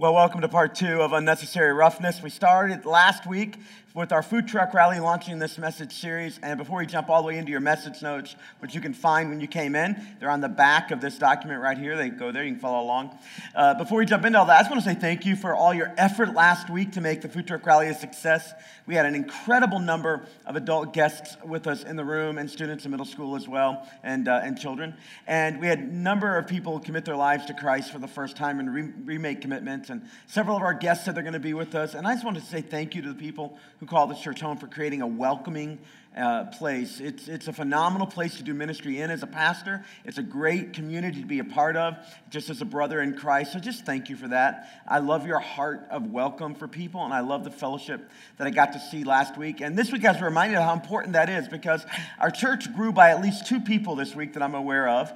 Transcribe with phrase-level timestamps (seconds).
[0.00, 2.22] Well, welcome to part two of Unnecessary Roughness.
[2.22, 3.56] We started last week
[3.98, 6.38] with our food truck rally launching this message series.
[6.40, 9.28] And before we jump all the way into your message notes, which you can find
[9.28, 11.96] when you came in, they're on the back of this document right here.
[11.96, 13.18] They go there, you can follow along.
[13.56, 15.52] Uh, before we jump into all that, I just want to say thank you for
[15.52, 18.52] all your effort last week to make the food truck rally a success.
[18.86, 22.84] We had an incredible number of adult guests with us in the room and students
[22.84, 24.94] in middle school as well and, uh, and children.
[25.26, 28.36] And we had a number of people commit their lives to Christ for the first
[28.36, 29.90] time and re- remake commitments.
[29.90, 31.94] And several of our guests said they're going to be with us.
[31.94, 34.40] And I just wanted to say thank you to the people who call this church
[34.40, 35.78] home for creating a welcoming
[36.16, 37.00] uh, place.
[37.00, 39.84] It's, it's a phenomenal place to do ministry in as a pastor.
[40.04, 41.96] It's a great community to be a part of,
[42.28, 43.52] just as a brother in Christ.
[43.52, 44.82] So just thank you for that.
[44.86, 48.50] I love your heart of welcome for people, and I love the fellowship that I
[48.50, 49.60] got to see last week.
[49.60, 51.86] And this week I was reminded how important that is because
[52.18, 55.12] our church grew by at least two people this week that I'm aware of.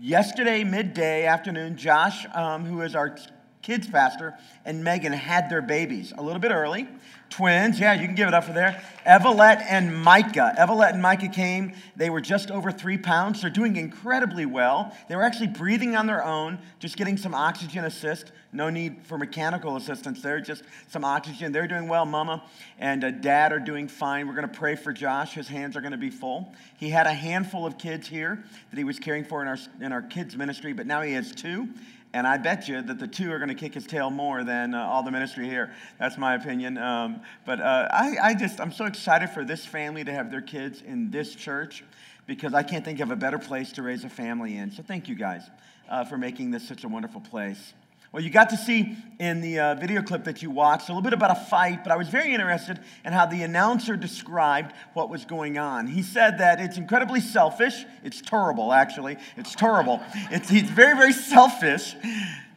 [0.00, 3.16] Yesterday, midday afternoon, Josh, um, who is our
[3.62, 6.88] kids pastor, and Megan had their babies a little bit early.
[7.30, 8.82] Twins, yeah, you can give it up for there.
[9.04, 10.54] Evelette and Micah.
[10.56, 11.74] Evelette and Micah came.
[11.94, 13.42] They were just over three pounds.
[13.42, 14.96] They're doing incredibly well.
[15.08, 18.32] They were actually breathing on their own, just getting some oxygen assist.
[18.52, 21.52] No need for mechanical assistance there, just some oxygen.
[21.52, 22.06] They're doing well.
[22.06, 22.42] Mama
[22.78, 24.26] and uh, dad are doing fine.
[24.26, 25.34] We're going to pray for Josh.
[25.34, 26.54] His hands are going to be full.
[26.78, 29.92] He had a handful of kids here that he was caring for in our, in
[29.92, 31.68] our kids' ministry, but now he has two.
[32.14, 34.74] And I bet you that the two are going to kick his tail more than
[34.74, 35.72] uh, all the ministry here.
[35.98, 36.78] That's my opinion.
[36.78, 40.40] Um, but uh, I, I just, I'm so excited for this family to have their
[40.40, 41.84] kids in this church
[42.26, 44.70] because I can't think of a better place to raise a family in.
[44.70, 45.42] So thank you guys
[45.88, 47.74] uh, for making this such a wonderful place.
[48.10, 51.02] Well, you got to see in the uh, video clip that you watched a little
[51.02, 55.10] bit about a fight, but I was very interested in how the announcer described what
[55.10, 55.86] was going on.
[55.86, 57.84] He said that it's incredibly selfish.
[58.02, 59.18] It's terrible, actually.
[59.36, 60.00] It's terrible.
[60.30, 61.94] It's, he's very, very selfish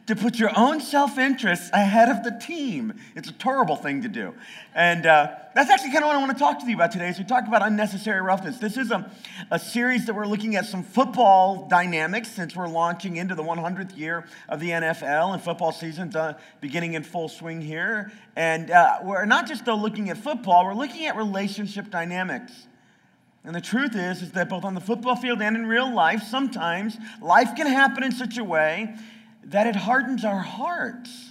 [0.06, 2.94] to put your own self interests ahead of the team.
[3.14, 4.34] It's a terrible thing to do.
[4.74, 7.08] And uh, that's actually kind of what I want to talk to you about today.
[7.08, 8.58] Is we talk about unnecessary roughness.
[8.58, 9.10] This is a,
[9.50, 13.96] a series that we're looking at some football dynamics since we're launching into the 100th
[13.96, 18.10] year of the NFL and football season uh, beginning in full swing here.
[18.34, 22.52] And uh, we're not just though looking at football, we're looking at relationship dynamics.
[23.44, 26.22] And the truth is, is that both on the football field and in real life,
[26.22, 28.94] sometimes life can happen in such a way
[29.44, 31.30] that it hardens our hearts.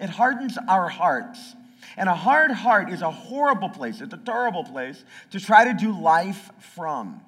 [0.00, 1.54] It hardens our hearts.
[1.96, 5.74] And a hard heart is a horrible place, it's a terrible place to try to
[5.74, 7.20] do life from.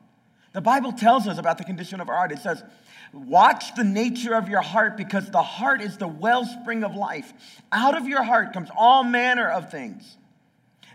[0.53, 2.33] The Bible tells us about the condition of our heart.
[2.33, 2.63] It says,
[3.13, 7.33] Watch the nature of your heart because the heart is the wellspring of life.
[7.71, 10.17] Out of your heart comes all manner of things.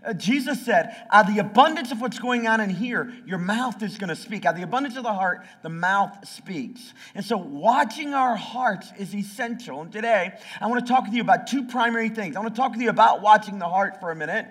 [0.06, 3.82] Uh, Jesus said, out of the abundance of what's going on in here, your mouth
[3.82, 4.46] is going to speak.
[4.46, 6.94] Out of the abundance of the heart, the mouth speaks.
[7.16, 9.82] And so, watching our hearts is essential.
[9.82, 12.36] And today, I want to talk with you about two primary things.
[12.36, 14.48] I want to talk with you about watching the heart for a minute.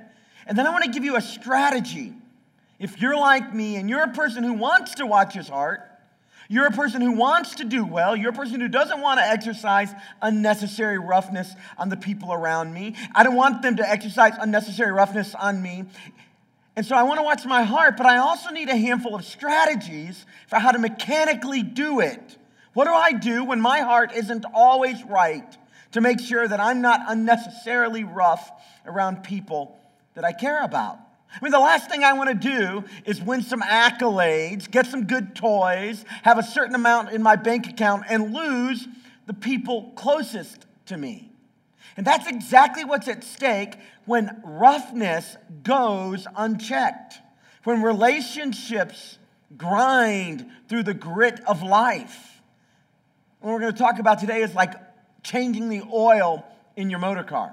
[0.46, 2.12] And then I want to give you a strategy.
[2.78, 5.95] If you're like me and you're a person who wants to watch his heart,
[6.48, 8.14] you're a person who wants to do well.
[8.14, 9.92] You're a person who doesn't want to exercise
[10.22, 12.94] unnecessary roughness on the people around me.
[13.14, 15.84] I don't want them to exercise unnecessary roughness on me.
[16.76, 19.24] And so I want to watch my heart, but I also need a handful of
[19.24, 22.36] strategies for how to mechanically do it.
[22.74, 25.56] What do I do when my heart isn't always right
[25.92, 28.50] to make sure that I'm not unnecessarily rough
[28.84, 29.80] around people
[30.14, 30.98] that I care about?
[31.34, 35.06] I mean, the last thing I want to do is win some accolades, get some
[35.06, 38.88] good toys, have a certain amount in my bank account, and lose
[39.26, 41.30] the people closest to me.
[41.96, 47.14] And that's exactly what's at stake when roughness goes unchecked,
[47.64, 49.18] when relationships
[49.56, 52.40] grind through the grit of life.
[53.40, 54.74] What we're going to talk about today is like
[55.22, 56.44] changing the oil
[56.76, 57.52] in your motor car.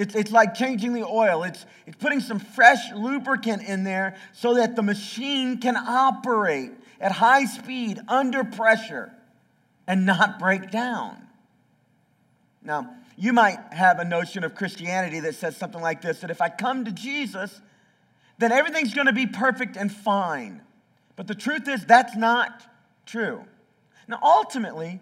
[0.00, 1.42] It's, it's like changing the oil.
[1.42, 7.12] It's, it's putting some fresh lubricant in there so that the machine can operate at
[7.12, 9.12] high speed under pressure
[9.86, 11.18] and not break down.
[12.62, 16.40] Now, you might have a notion of Christianity that says something like this that if
[16.40, 17.60] I come to Jesus,
[18.38, 20.62] then everything's going to be perfect and fine.
[21.14, 22.66] But the truth is, that's not
[23.04, 23.44] true.
[24.08, 25.00] Now, ultimately,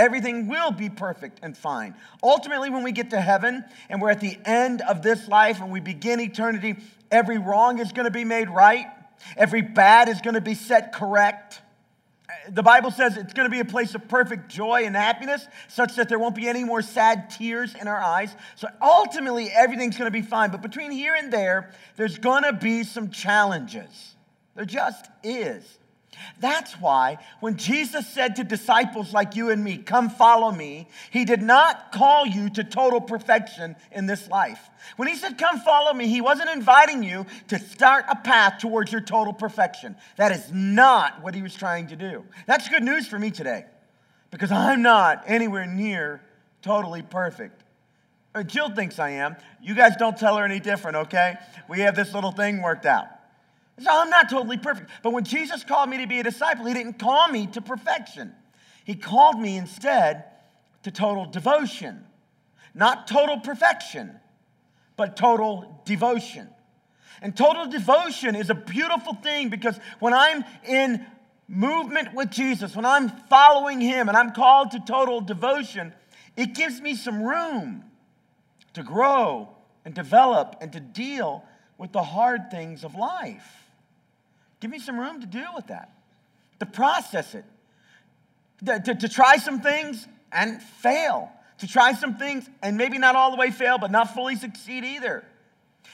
[0.00, 1.94] everything will be perfect and fine.
[2.22, 5.70] Ultimately, when we get to heaven and we're at the end of this life and
[5.70, 6.76] we begin eternity,
[7.10, 8.86] every wrong is going to be made right,
[9.36, 11.60] every bad is going to be set correct.
[12.48, 15.96] The Bible says it's going to be a place of perfect joy and happiness, such
[15.96, 18.34] that there won't be any more sad tears in our eyes.
[18.56, 20.50] So ultimately, everything's going to be fine.
[20.50, 24.14] But between here and there, there's going to be some challenges.
[24.54, 25.64] There just is.
[26.38, 31.24] That's why when Jesus said to disciples like you and me, Come follow me, he
[31.24, 34.70] did not call you to total perfection in this life.
[34.96, 38.92] When he said, Come follow me, he wasn't inviting you to start a path towards
[38.92, 39.96] your total perfection.
[40.16, 42.24] That is not what he was trying to do.
[42.46, 43.64] That's good news for me today
[44.30, 46.22] because I'm not anywhere near
[46.62, 47.62] totally perfect.
[48.46, 49.36] Jill thinks I am.
[49.60, 51.34] You guys don't tell her any different, okay?
[51.68, 53.08] We have this little thing worked out.
[53.78, 54.90] So I'm not totally perfect.
[55.02, 58.32] But when Jesus called me to be a disciple, he didn't call me to perfection.
[58.84, 60.24] He called me instead
[60.82, 62.04] to total devotion.
[62.74, 64.18] Not total perfection,
[64.96, 66.48] but total devotion.
[67.22, 71.04] And total devotion is a beautiful thing because when I'm in
[71.48, 75.92] movement with Jesus, when I'm following him and I'm called to total devotion,
[76.36, 77.84] it gives me some room
[78.74, 79.48] to grow
[79.84, 81.44] and develop and to deal
[81.76, 83.59] with the hard things of life.
[84.60, 85.90] Give me some room to deal with that,
[86.60, 87.44] to process it,
[88.64, 93.16] to, to, to try some things and fail, to try some things and maybe not
[93.16, 95.24] all the way fail, but not fully succeed either.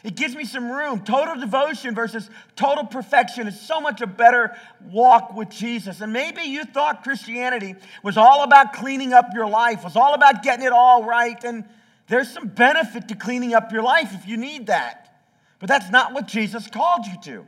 [0.05, 1.01] It gives me some room.
[1.05, 4.57] Total devotion versus total perfection is so much a better
[4.91, 6.01] walk with Jesus.
[6.01, 10.43] And maybe you thought Christianity was all about cleaning up your life, was all about
[10.43, 11.43] getting it all right.
[11.45, 11.65] And
[12.09, 15.25] there's some benefit to cleaning up your life if you need that.
[15.59, 17.47] But that's not what Jesus called you to.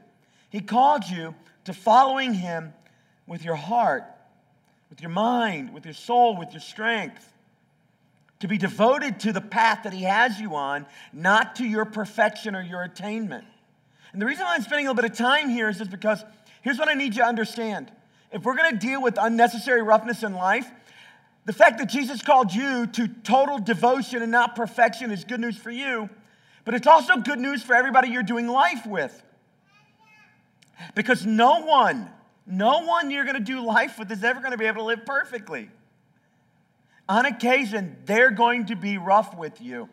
[0.51, 1.35] He called you
[1.65, 2.73] to following Him
[3.27, 4.05] with your heart,
[4.91, 7.33] with your mind, with your soul, with your strength.
[8.41, 12.55] To be devoted to the path that He has you on, not to your perfection
[12.55, 13.45] or your attainment.
[14.13, 16.25] And the reason why I'm spending a little bit of time here is just because
[16.63, 17.93] here's what I need you to understand.
[18.33, 20.71] If we're going to deal with unnecessary roughness in life,
[21.45, 25.57] the fact that Jesus called you to total devotion and not perfection is good news
[25.57, 26.09] for you,
[26.65, 29.23] but it's also good news for everybody you're doing life with.
[30.95, 32.11] Because no one,
[32.47, 34.87] no one you're going to do life with is ever going to be able to
[34.87, 35.71] live perfectly.
[37.09, 39.89] On occasion, they're going to be rough with you.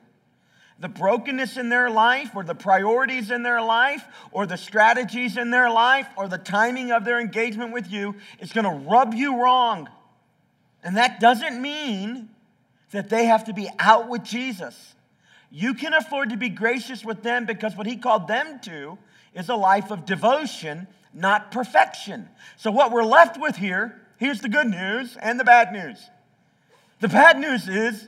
[0.80, 5.50] The brokenness in their life, or the priorities in their life, or the strategies in
[5.50, 9.42] their life, or the timing of their engagement with you is going to rub you
[9.42, 9.88] wrong.
[10.84, 12.30] And that doesn't mean
[12.92, 14.96] that they have to be out with Jesus.
[15.50, 18.98] You can afford to be gracious with them because what he called them to
[19.36, 22.30] is a life of devotion, not perfection.
[22.58, 25.98] So, what we're left with here, here's the good news and the bad news.
[27.02, 28.08] The bad news is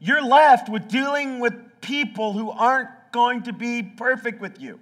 [0.00, 4.80] you're left with dealing with people who aren't going to be perfect with you.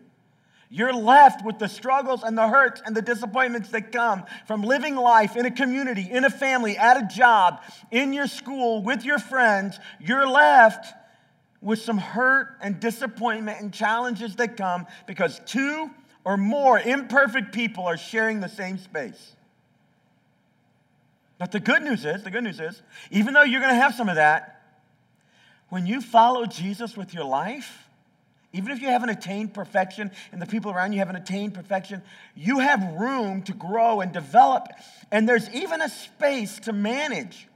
[0.70, 4.96] You're left with the struggles and the hurts and the disappointments that come from living
[4.96, 9.18] life in a community, in a family, at a job, in your school, with your
[9.18, 9.78] friends.
[10.00, 10.94] You're left
[11.62, 15.90] with some hurt and disappointment and challenges that come because two
[16.24, 19.36] or more imperfect people are sharing the same space.
[21.38, 23.94] But the good news is, the good news is, even though you're going to have
[23.94, 24.62] some of that,
[25.70, 27.88] when you follow Jesus with your life,
[28.52, 32.02] even if you haven't attained perfection and the people around you haven't attained perfection,
[32.36, 34.68] you have room to grow and develop.
[35.10, 37.48] And there's even a space to manage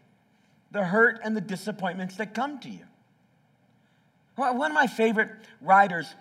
[0.73, 2.86] the hurt and the disappointments that come to you.
[4.37, 5.31] One of my favorite
[5.63, 6.15] writers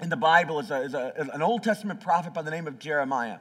[0.00, 2.78] in the Bible is, a, is a, an Old Testament prophet by the name of
[2.78, 3.38] Jeremiah.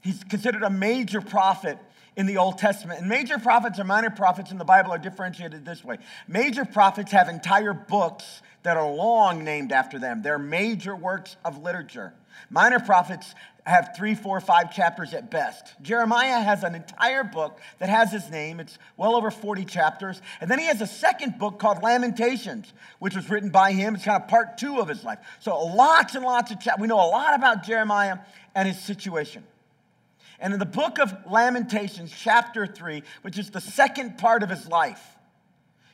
[0.00, 1.78] He's considered a major prophet
[2.16, 3.00] in the Old Testament.
[3.00, 5.98] And major prophets or minor prophets in the Bible are differentiated this way.
[6.28, 11.62] Major prophets have entire books that are long named after them, they're major works of
[11.62, 12.14] literature.
[12.50, 15.74] Minor prophets have three, four, five chapters at best.
[15.80, 18.60] Jeremiah has an entire book that has his name.
[18.60, 20.20] It's well over 40 chapters.
[20.40, 23.94] And then he has a second book called Lamentations, which was written by him.
[23.94, 25.18] It's kind of part two of his life.
[25.40, 26.82] So lots and lots of chapters.
[26.82, 28.18] We know a lot about Jeremiah
[28.54, 29.44] and his situation.
[30.44, 34.68] And in the book of Lamentations, chapter 3, which is the second part of his
[34.68, 35.02] life,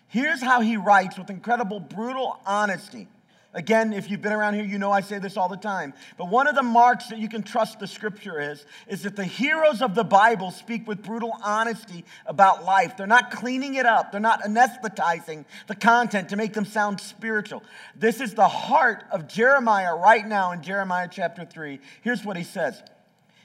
[0.09, 3.07] here's how he writes with incredible, brutal honesty.
[3.54, 5.95] Again, if you've been around here, you know I say this all the time.
[6.19, 9.25] But one of the marks that you can trust the scripture is, is that the
[9.25, 12.97] heroes of the Bible speak with brutal honesty about life.
[12.97, 17.62] They're not cleaning it up, they're not anesthetizing the content to make them sound spiritual.
[17.95, 21.78] This is the heart of Jeremiah right now in Jeremiah chapter 3.
[22.02, 22.83] Here's what he says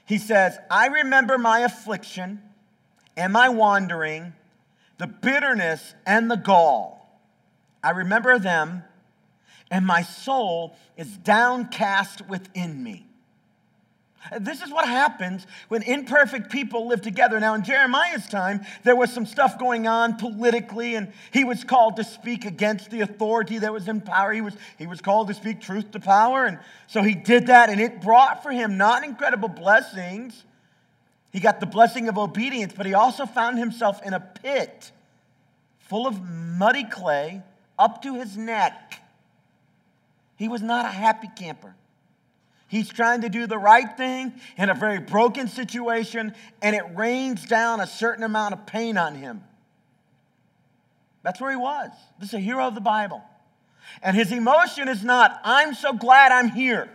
[0.06, 2.40] He says, I remember my affliction
[3.16, 4.32] and my wandering,
[4.98, 7.20] the bitterness and the gall.
[7.82, 8.84] I remember them
[9.70, 13.05] and my soul is downcast within me.
[14.40, 17.38] This is what happens when imperfect people live together.
[17.38, 21.96] Now, in Jeremiah's time, there was some stuff going on politically, and he was called
[21.96, 24.32] to speak against the authority that was in power.
[24.32, 27.70] He was, he was called to speak truth to power, and so he did that,
[27.70, 30.44] and it brought for him not incredible blessings,
[31.36, 34.90] He got the blessing of obedience, but he also found himself in a pit
[35.80, 37.42] full of muddy clay
[37.78, 39.02] up to his neck.
[40.36, 41.74] He was not a happy camper.
[42.68, 47.46] He's trying to do the right thing in a very broken situation, and it rains
[47.46, 49.44] down a certain amount of pain on him.
[51.22, 51.90] That's where he was.
[52.18, 53.22] This is a hero of the Bible.
[54.02, 56.90] And his emotion is not, I'm so glad I'm here.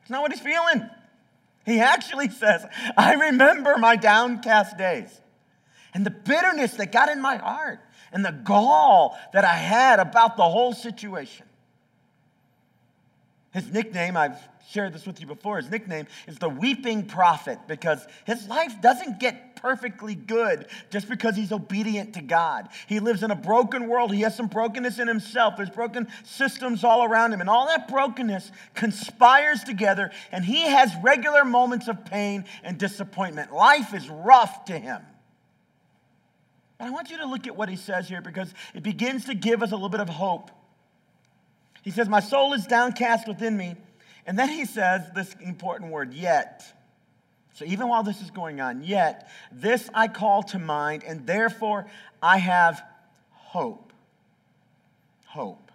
[0.00, 0.88] It's not what he's feeling.
[1.64, 2.64] He actually says,
[2.96, 5.08] I remember my downcast days
[5.94, 7.80] and the bitterness that got in my heart
[8.12, 11.46] and the gall that I had about the whole situation.
[13.52, 14.38] His nickname, I've
[14.70, 19.18] shared this with you before, his nickname is the weeping prophet because his life doesn't
[19.18, 22.68] get perfectly good just because he's obedient to God.
[22.86, 24.12] He lives in a broken world.
[24.12, 25.56] He has some brokenness in himself.
[25.56, 27.40] There's broken systems all around him.
[27.40, 33.52] And all that brokenness conspires together, and he has regular moments of pain and disappointment.
[33.52, 35.00] Life is rough to him.
[36.76, 39.34] But I want you to look at what he says here because it begins to
[39.34, 40.50] give us a little bit of hope.
[41.82, 43.76] He says, My soul is downcast within me.
[44.28, 46.62] And then he says this important word, yet.
[47.54, 51.86] So even while this is going on, yet, this I call to mind, and therefore
[52.22, 52.82] I have
[53.32, 53.90] hope.
[55.24, 55.72] Hope.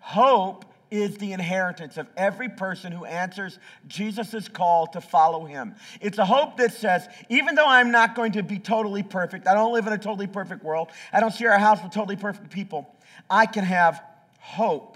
[0.00, 5.76] Hope is the inheritance of every person who answers Jesus' call to follow him.
[6.00, 9.54] It's a hope that says, even though I'm not going to be totally perfect, I
[9.54, 12.50] don't live in a totally perfect world, I don't share a house with totally perfect
[12.50, 12.92] people,
[13.30, 14.02] I can have
[14.40, 14.93] hope.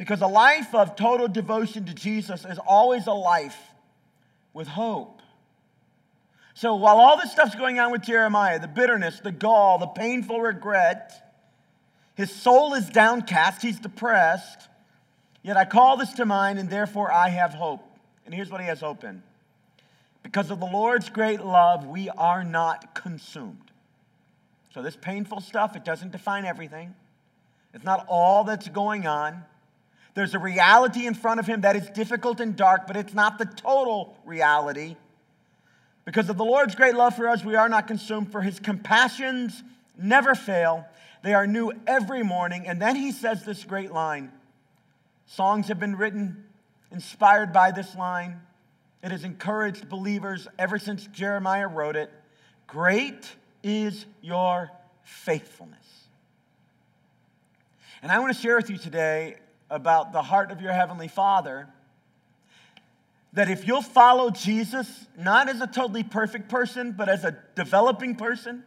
[0.00, 3.58] Because a life of total devotion to Jesus is always a life
[4.54, 5.20] with hope.
[6.54, 10.40] So while all this stuff's going on with Jeremiah, the bitterness, the gall, the painful
[10.40, 11.12] regret,
[12.14, 14.70] his soul is downcast, he's depressed.
[15.42, 17.84] Yet I call this to mind, and therefore I have hope.
[18.24, 19.22] And here's what he has hope in
[20.22, 23.70] because of the Lord's great love, we are not consumed.
[24.72, 26.94] So, this painful stuff, it doesn't define everything.
[27.74, 29.44] It's not all that's going on.
[30.14, 33.38] There's a reality in front of him that is difficult and dark, but it's not
[33.38, 34.96] the total reality.
[36.04, 39.62] Because of the Lord's great love for us, we are not consumed, for his compassions
[39.96, 40.84] never fail.
[41.22, 42.66] They are new every morning.
[42.66, 44.32] And then he says this great line
[45.26, 46.44] Songs have been written
[46.90, 48.40] inspired by this line.
[49.02, 52.10] It has encouraged believers ever since Jeremiah wrote it.
[52.66, 53.30] Great
[53.62, 54.70] is your
[55.04, 55.78] faithfulness.
[58.02, 59.36] And I want to share with you today
[59.70, 61.68] about the heart of your Heavenly Father
[63.32, 68.16] that if you'll follow Jesus, not as a totally perfect person, but as a developing
[68.16, 68.64] person,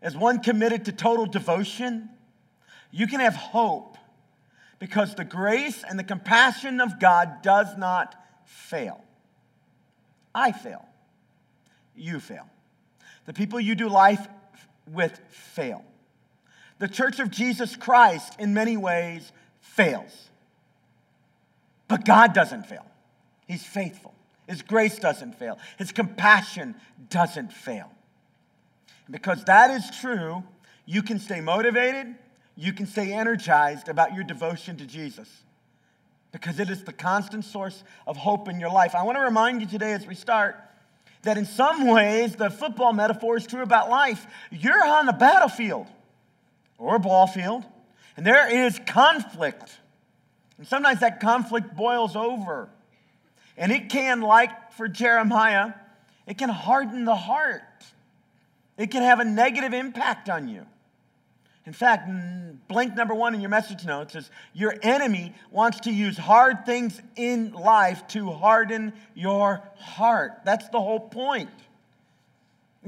[0.00, 2.08] as one committed to total devotion,
[2.90, 3.98] you can have hope
[4.78, 8.14] because the grace and the compassion of God does not
[8.46, 9.04] fail.
[10.34, 10.86] I fail.
[11.94, 12.48] You fail.
[13.26, 14.26] The people you do life
[14.90, 15.84] with fail.
[16.78, 19.32] The church of Jesus Christ, in many ways,
[19.78, 20.28] fails.
[21.86, 22.84] But God doesn't fail.
[23.46, 24.12] He's faithful.
[24.48, 25.56] His grace doesn't fail.
[25.78, 26.74] His compassion
[27.10, 27.92] doesn't fail.
[29.08, 30.42] Because that is true,
[30.84, 32.16] you can stay motivated,
[32.56, 35.28] you can stay energized about your devotion to Jesus.
[36.32, 38.96] Because it is the constant source of hope in your life.
[38.96, 40.56] I want to remind you today as we start
[41.22, 44.26] that in some ways the football metaphor is true about life.
[44.50, 45.86] You're on a battlefield
[46.78, 47.64] or a ball field,
[48.18, 49.78] and there is conflict.
[50.58, 52.68] And sometimes that conflict boils over.
[53.56, 55.72] And it can, like for Jeremiah,
[56.26, 57.62] it can harden the heart.
[58.76, 60.66] It can have a negative impact on you.
[61.64, 62.10] In fact,
[62.66, 67.00] blank number one in your message notes is your enemy wants to use hard things
[67.14, 70.40] in life to harden your heart.
[70.44, 71.50] That's the whole point.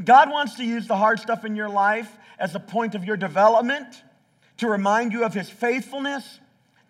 [0.02, 3.16] God wants to use the hard stuff in your life as a point of your
[3.16, 4.02] development
[4.60, 6.38] to remind you of his faithfulness,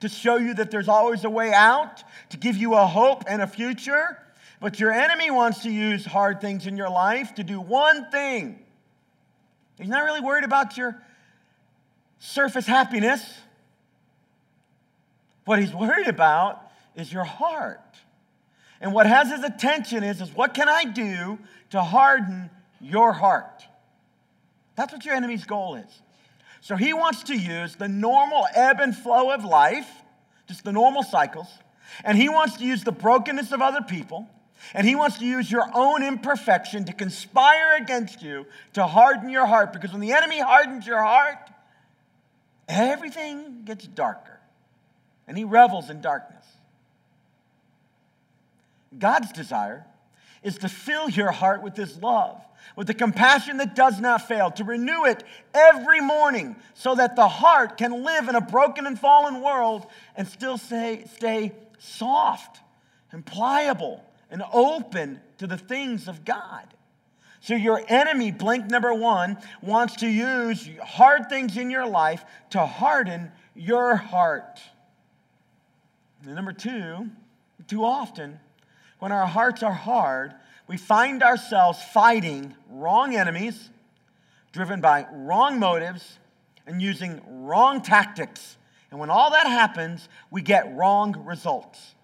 [0.01, 3.41] to show you that there's always a way out, to give you a hope and
[3.41, 4.19] a future.
[4.61, 8.59] But your enemy wants to use hard things in your life to do one thing.
[9.79, 11.01] He's not really worried about your
[12.19, 13.25] surface happiness.
[15.45, 16.61] What he's worried about
[16.97, 17.81] is your heart.
[18.81, 21.39] And what has his attention is, is what can I do
[21.71, 22.51] to harden
[22.81, 23.65] your heart?
[24.75, 26.03] That's what your enemy's goal is.
[26.61, 29.89] So he wants to use the normal ebb and flow of life,
[30.47, 31.49] just the normal cycles,
[32.05, 34.29] and he wants to use the brokenness of other people,
[34.75, 39.47] and he wants to use your own imperfection to conspire against you to harden your
[39.47, 39.73] heart.
[39.73, 41.51] Because when the enemy hardens your heart,
[42.69, 44.39] everything gets darker,
[45.27, 46.45] and he revels in darkness.
[48.99, 49.87] God's desire
[50.43, 52.43] is to fill your heart with His love,
[52.77, 55.25] with the compassion that does not fail, to renew it
[55.55, 59.87] every morning so that the heart can live in a broken and fallen world
[60.17, 62.61] and still say, stay soft
[63.13, 66.67] and pliable and open to the things of God.
[67.43, 72.67] So, your enemy, blink number one, wants to use hard things in your life to
[72.67, 74.61] harden your heart.
[76.25, 77.09] And number two,
[77.67, 78.39] too often,
[78.99, 80.35] when our hearts are hard,
[80.71, 83.71] we find ourselves fighting wrong enemies,
[84.53, 86.21] driven by wrong motives,
[86.65, 88.57] and using wrong tactics.
[88.93, 91.97] And when all that happens, we get wrong results.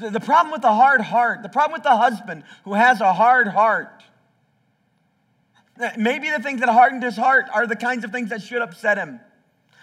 [0.00, 3.46] The problem with the hard heart, the problem with the husband who has a hard
[3.46, 4.02] heart,
[5.96, 8.98] maybe the things that hardened his heart are the kinds of things that should upset
[8.98, 9.20] him,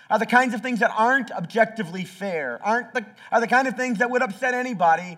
[0.10, 3.78] are the kinds of things that aren't objectively fair, aren't the, are the kind of
[3.78, 5.18] things that would upset anybody.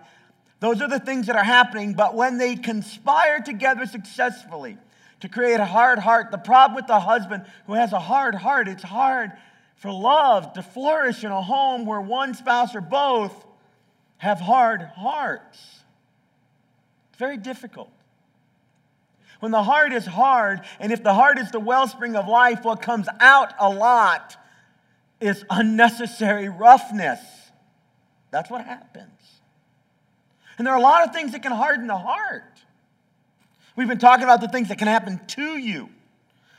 [0.60, 4.76] Those are the things that are happening, but when they conspire together successfully
[5.20, 8.68] to create a hard heart, the problem with the husband who has a hard heart,
[8.68, 9.32] it's hard
[9.76, 13.46] for love to flourish in a home where one spouse or both
[14.18, 15.58] have hard hearts.
[17.08, 17.90] It's very difficult.
[19.40, 22.82] When the heart is hard, and if the heart is the wellspring of life, what
[22.82, 24.36] comes out a lot
[25.18, 27.20] is unnecessary roughness.
[28.30, 29.19] That's what happens.
[30.60, 32.60] And there are a lot of things that can harden the heart.
[33.76, 35.88] We've been talking about the things that can happen to you,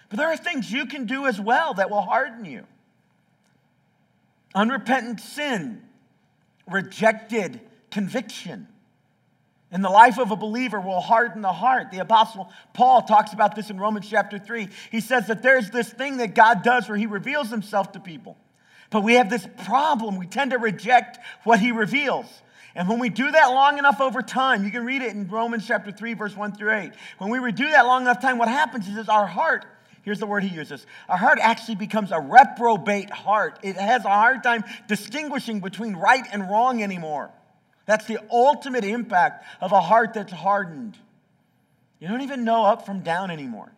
[0.10, 2.65] but there are things you can do as well that will harden you.
[4.55, 5.84] Unrepentant sin
[6.67, 8.67] rejected conviction.
[9.72, 11.91] And the life of a believer will harden the heart.
[11.91, 14.67] The Apostle Paul talks about this in Romans chapter 3.
[14.89, 18.36] He says that there's this thing that God does where he reveals himself to people.
[18.89, 20.17] But we have this problem.
[20.17, 22.25] We tend to reject what he reveals.
[22.75, 25.68] And when we do that long enough over time, you can read it in Romans
[25.68, 26.92] chapter 3, verse 1 through 8.
[27.18, 29.66] When we do that long enough time, what happens is our heart
[30.04, 30.86] Here's the word he uses.
[31.08, 33.60] Our heart actually becomes a reprobate heart.
[33.62, 37.29] It has a hard time distinguishing between right and wrong anymore.
[37.86, 40.98] That's the ultimate impact of a heart that's hardened.
[42.00, 43.72] You don't even know up from down anymore.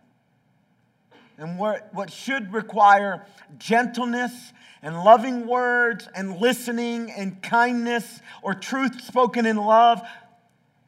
[1.37, 3.25] And what, what should require
[3.57, 10.01] gentleness and loving words and listening and kindness or truth spoken in love,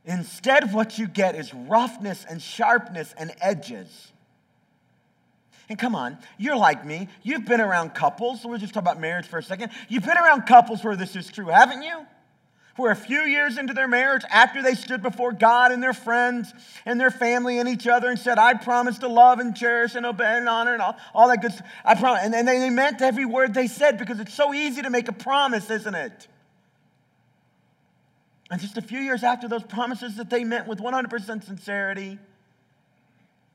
[0.05, 4.11] instead, what you get is roughness and sharpness and edges.
[5.67, 7.07] And come on, you're like me.
[7.23, 8.41] You've been around couples.
[8.41, 9.71] So we'll just talk about marriage for a second.
[9.89, 12.05] You've been around couples where this is true, haven't you?
[12.75, 16.53] Where a few years into their marriage, after they stood before God and their friends
[16.85, 20.05] and their family and each other and said, I promise to love and cherish and
[20.05, 21.67] obey and honor and all, all that good stuff.
[21.85, 22.23] I promise.
[22.23, 25.13] And, and they meant every word they said because it's so easy to make a
[25.13, 26.27] promise, isn't it?
[28.51, 32.19] And just a few years after those promises that they meant with 100% sincerity,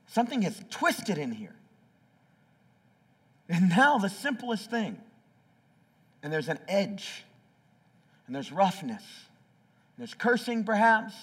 [0.07, 1.55] something has twisted in here.
[3.47, 4.97] And now the simplest thing,
[6.23, 7.23] and there's an edge,
[8.31, 11.13] and there's roughness, and there's cursing perhaps,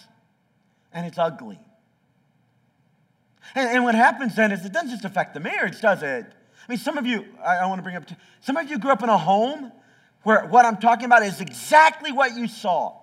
[0.93, 1.59] and it's ugly.
[3.55, 6.27] And, and, what happens then is it doesn't just affect the marriage, does it?
[6.27, 8.05] I mean, some of you, I, I want to bring up,
[8.43, 9.73] some of you grew up in a home
[10.23, 12.95] where what I'm talking about is exactly what you saw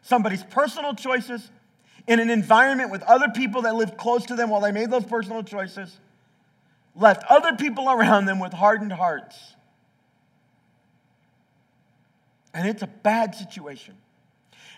[0.00, 1.46] somebody's personal choices
[2.06, 5.04] in an environment with other people that lived close to them while they made those
[5.04, 5.94] personal choices
[6.96, 9.56] left other people around them with hardened hearts.
[12.52, 13.96] And it's a bad situation.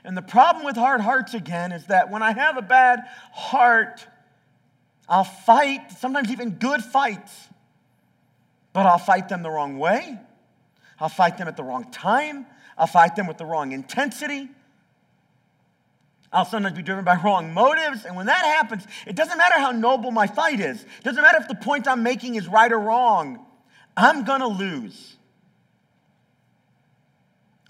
[0.05, 3.01] And the problem with hard hearts again is that when I have a bad
[3.33, 4.07] heart,
[5.09, 7.33] I'll fight, sometimes even good fights,
[8.73, 10.19] but I'll fight them the wrong way.
[10.99, 12.47] I'll fight them at the wrong time.
[12.77, 14.49] I'll fight them with the wrong intensity.
[16.33, 18.05] I'll sometimes be driven by wrong motives.
[18.05, 21.39] And when that happens, it doesn't matter how noble my fight is, it doesn't matter
[21.41, 23.45] if the point I'm making is right or wrong,
[23.97, 25.17] I'm to lose.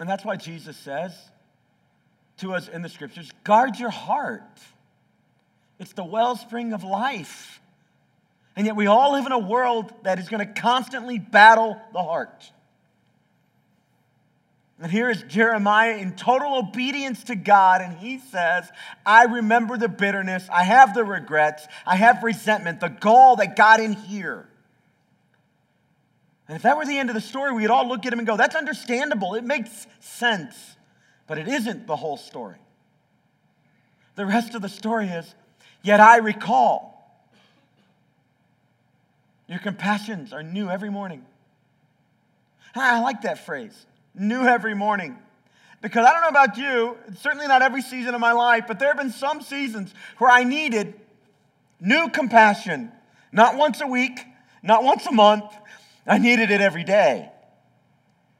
[0.03, 1.17] And that's why Jesus says
[2.39, 4.59] to us in the scriptures guard your heart,
[5.79, 7.61] it's the wellspring of life.
[8.57, 12.03] And yet, we all live in a world that is going to constantly battle the
[12.03, 12.51] heart.
[14.81, 18.69] And here is Jeremiah in total obedience to God, and he says,
[19.05, 23.79] I remember the bitterness, I have the regrets, I have resentment, the gall that got
[23.79, 24.49] in here.
[26.47, 28.27] And if that were the end of the story, we'd all look at him and
[28.27, 30.55] go, That's understandable, it makes sense.
[31.27, 32.57] But it isn't the whole story.
[34.15, 35.33] The rest of the story is,
[35.81, 36.93] Yet I recall,
[39.47, 41.25] your compassions are new every morning.
[42.75, 45.17] Ah, I like that phrase new every morning.
[45.81, 48.87] Because I don't know about you, certainly not every season of my life, but there
[48.89, 50.93] have been some seasons where I needed
[51.81, 52.91] new compassion.
[53.31, 54.25] Not once a week,
[54.61, 55.43] not once a month.
[56.05, 57.29] I needed it every day.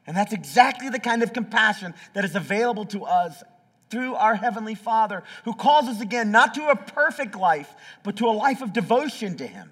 [0.06, 3.42] And that's exactly the kind of compassion that is available to us
[3.90, 7.72] through our Heavenly Father, who calls us again not to a perfect life,
[8.02, 9.70] but to a life of devotion to Him.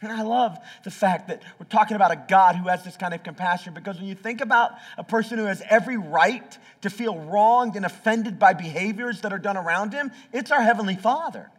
[0.00, 3.14] And I love the fact that we're talking about a God who has this kind
[3.14, 7.16] of compassion because when you think about a person who has every right to feel
[7.16, 11.50] wronged and offended by behaviors that are done around him, it's our Heavenly Father.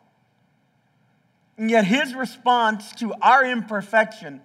[1.57, 4.41] And yet his response to our imperfection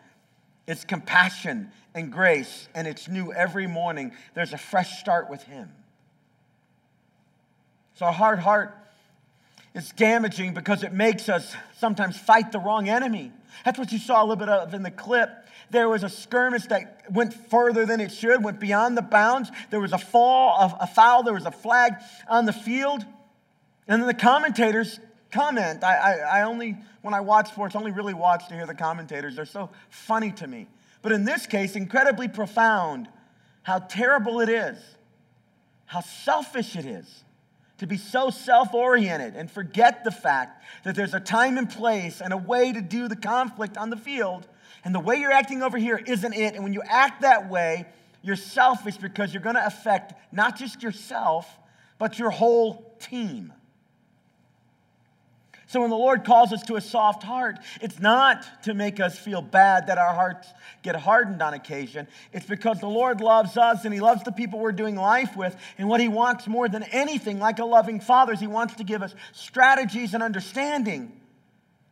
[0.66, 4.12] is compassion and grace, and it's new every morning.
[4.35, 5.71] There's a fresh start with him.
[7.94, 8.77] So, a hard heart
[9.75, 13.33] is damaging because it makes us sometimes fight the wrong enemy.
[13.64, 15.31] That's what you saw a little bit of in the clip.
[15.71, 19.51] There was a skirmish that went further than it should, went beyond the bounds.
[19.71, 21.94] There was a fall, a foul, there was a flag
[22.29, 23.05] on the field.
[23.87, 25.85] And then the commentators comment.
[25.85, 29.37] I, I, I only, when I watch sports, only really watch to hear the commentators.
[29.37, 30.67] They're so funny to me.
[31.03, 33.09] But in this case, incredibly profound
[33.62, 34.79] how terrible it is,
[35.87, 37.25] how selfish it is
[37.79, 42.21] to be so self oriented and forget the fact that there's a time and place
[42.21, 44.47] and a way to do the conflict on the field.
[44.85, 46.55] And the way you're acting over here isn't it.
[46.55, 47.87] And when you act that way,
[48.23, 51.49] you're selfish because you're going to affect not just yourself,
[51.99, 53.53] but your whole team.
[55.69, 59.19] So when the Lord calls us to a soft heart, it's not to make us
[59.19, 60.49] feel bad that our hearts
[60.83, 62.09] get hardened on occasion.
[62.33, 65.55] It's because the Lord loves us and He loves the people we're doing life with.
[65.77, 68.85] And what He wants more than anything, like a loving father, is He wants to
[68.85, 71.13] give us strategies and understanding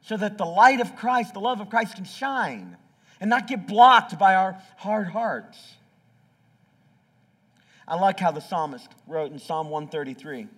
[0.01, 2.79] so that the light of Christ, the love of Christ, can shine
[3.21, 5.59] and not get blocked by our hard hearts.
[7.87, 10.49] I like how the psalmist wrote in Psalm 133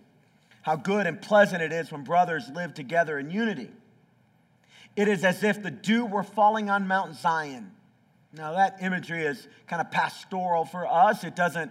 [0.62, 3.70] how good and pleasant it is when brothers live together in unity.
[4.96, 7.72] It is as if the dew were falling on Mount Zion.
[8.32, 11.24] Now, that imagery is kind of pastoral for us.
[11.24, 11.70] It doesn't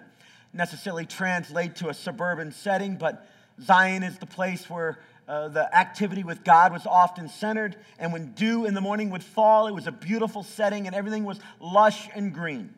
[0.54, 3.28] necessarily translate to a suburban setting, but
[3.62, 7.76] Zion is the place where uh, the activity with God was often centered.
[8.00, 11.26] And when dew in the morning would fall, it was a beautiful setting and everything
[11.26, 12.73] was lush and green.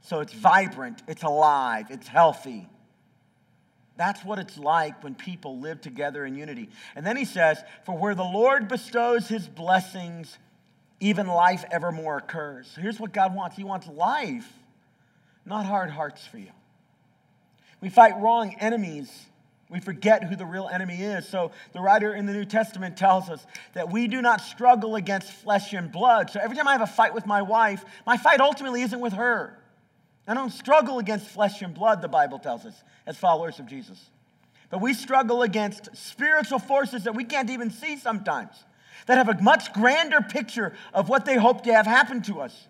[0.00, 2.68] So it's vibrant, it's alive, it's healthy.
[3.96, 6.68] That's what it's like when people live together in unity.
[6.94, 10.36] And then he says, For where the Lord bestows his blessings,
[11.00, 12.74] even life evermore occurs.
[12.78, 14.50] Here's what God wants He wants life,
[15.44, 16.50] not hard hearts for you.
[17.80, 19.10] We fight wrong enemies.
[19.68, 21.28] We forget who the real enemy is.
[21.28, 25.32] So, the writer in the New Testament tells us that we do not struggle against
[25.32, 26.30] flesh and blood.
[26.30, 29.14] So, every time I have a fight with my wife, my fight ultimately isn't with
[29.14, 29.58] her.
[30.28, 32.74] I don't struggle against flesh and blood, the Bible tells us,
[33.06, 34.10] as followers of Jesus.
[34.70, 38.64] But we struggle against spiritual forces that we can't even see sometimes,
[39.06, 42.66] that have a much grander picture of what they hope to have happen to us.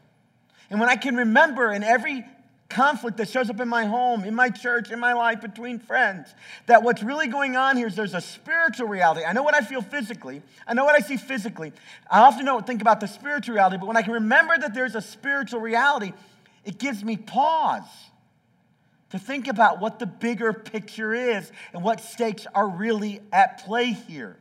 [0.68, 2.26] And when I can remember in every
[2.68, 6.34] conflict that shows up in my home, in my church, in my life, between friends,
[6.66, 9.24] that what's really going on here is there's a spiritual reality.
[9.24, 11.72] I know what I feel physically, I know what I see physically.
[12.10, 14.96] I often don't think about the spiritual reality, but when I can remember that there's
[14.96, 16.12] a spiritual reality,
[16.66, 17.88] it gives me pause
[19.10, 23.92] to think about what the bigger picture is and what stakes are really at play
[23.92, 24.36] here.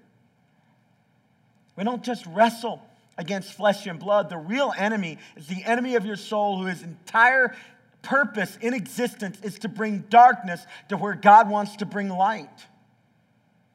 [1.78, 2.82] We don't just wrestle
[3.18, 4.30] against flesh and blood.
[4.30, 7.56] The real enemy is the enemy of your soul, whose entire
[8.02, 12.50] purpose in existence is to bring darkness to where God wants to bring light.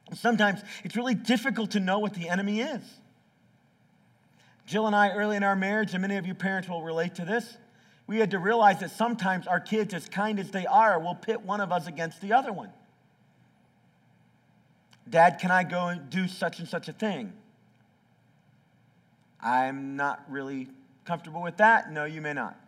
[0.09, 2.81] And sometimes it's really difficult to know what the enemy is.
[4.65, 7.25] Jill and I, early in our marriage, and many of you parents will relate to
[7.25, 7.57] this,
[8.11, 11.43] we had to realize that sometimes our kids, as kind as they are, will pit
[11.43, 12.69] one of us against the other one.
[15.09, 17.31] Dad, can I go and do such and such a thing?
[19.41, 20.67] I'm not really
[21.05, 21.89] comfortable with that.
[21.89, 22.59] No, you may not.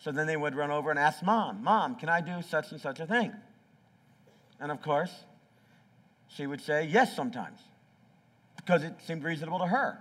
[0.00, 2.80] So then they would run over and ask mom, Mom, can I do such and
[2.80, 3.32] such a thing?
[4.58, 5.12] And of course,
[6.26, 7.60] she would say yes sometimes
[8.56, 10.00] because it seemed reasonable to her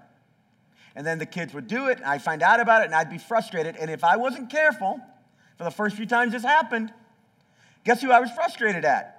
[0.96, 3.10] and then the kids would do it, and I'd find out about it, and I'd
[3.10, 3.76] be frustrated.
[3.76, 5.00] And if I wasn't careful,
[5.58, 6.94] for the first few times this happened,
[7.84, 9.16] guess who I was frustrated at?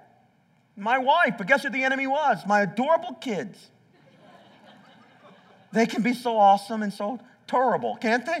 [0.75, 2.39] My wife, but guess who the enemy was?
[2.47, 3.69] My adorable kids.
[5.71, 8.39] They can be so awesome and so terrible, can't they?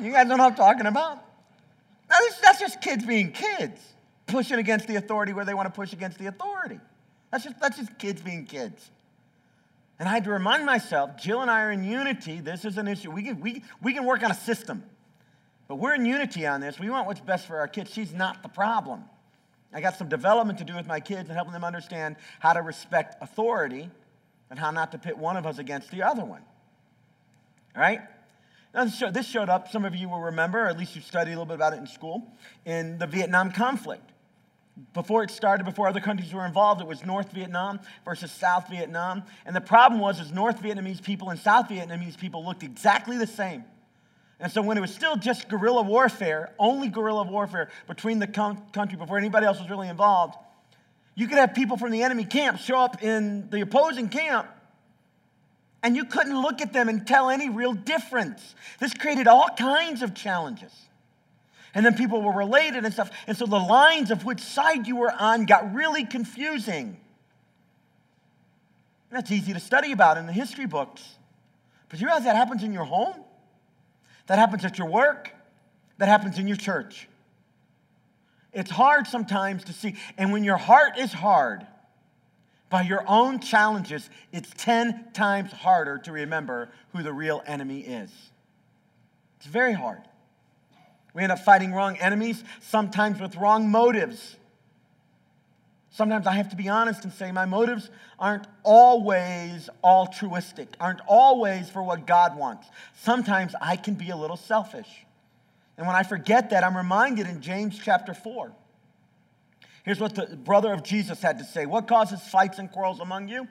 [0.00, 1.18] You guys know what I'm talking about?
[2.08, 3.80] Now, this, that's just kids being kids,
[4.26, 6.78] pushing against the authority where they want to push against the authority.
[7.30, 8.90] That's just, that's just kids being kids.
[10.02, 12.40] And I had to remind myself, Jill and I are in unity.
[12.40, 13.12] This is an issue.
[13.12, 14.82] We can, we, we can work on a system.
[15.68, 16.80] But we're in unity on this.
[16.80, 17.92] We want what's best for our kids.
[17.92, 19.04] She's not the problem.
[19.72, 22.62] I got some development to do with my kids and helping them understand how to
[22.62, 23.88] respect authority
[24.50, 26.42] and how not to pit one of us against the other one.
[27.76, 28.00] All right?
[28.74, 31.34] Now, this showed up, some of you will remember, or at least you studied a
[31.34, 32.26] little bit about it in school,
[32.64, 34.11] in the Vietnam conflict.
[34.94, 39.22] Before it started, before other countries were involved, it was North Vietnam versus South Vietnam.
[39.44, 43.26] And the problem was, is North Vietnamese people and South Vietnamese people looked exactly the
[43.26, 43.64] same.
[44.40, 48.96] And so when it was still just guerrilla warfare, only guerrilla warfare between the country
[48.96, 50.36] before anybody else was really involved,
[51.14, 54.48] you could have people from the enemy camp show up in the opposing camp
[55.82, 58.54] and you couldn't look at them and tell any real difference.
[58.78, 60.72] This created all kinds of challenges.
[61.74, 63.10] And then people were related and stuff.
[63.26, 66.98] And so the lines of which side you were on got really confusing.
[69.10, 71.02] That's easy to study about in the history books.
[71.88, 73.14] But you realize that happens in your home?
[74.26, 75.32] That happens at your work?
[75.98, 77.08] That happens in your church.
[78.52, 79.96] It's hard sometimes to see.
[80.18, 81.66] And when your heart is hard
[82.68, 88.10] by your own challenges, it's 10 times harder to remember who the real enemy is.
[89.38, 90.02] It's very hard.
[91.14, 94.36] We end up fighting wrong enemies, sometimes with wrong motives.
[95.90, 101.68] Sometimes I have to be honest and say my motives aren't always altruistic, aren't always
[101.68, 102.66] for what God wants.
[102.94, 104.88] Sometimes I can be a little selfish.
[105.76, 108.52] And when I forget that, I'm reminded in James chapter 4.
[109.84, 113.28] Here's what the brother of Jesus had to say What causes fights and quarrels among
[113.28, 113.46] you?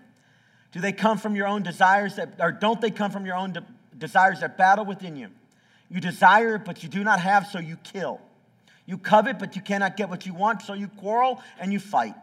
[0.71, 3.51] Do they come from your own desires that, or don't they come from your own
[3.51, 3.65] de-
[3.97, 5.29] desires that battle within you?
[5.91, 8.21] You desire but you do not have, so you kill.
[8.85, 12.15] You covet, but you cannot get what you want, so you quarrel and you fight.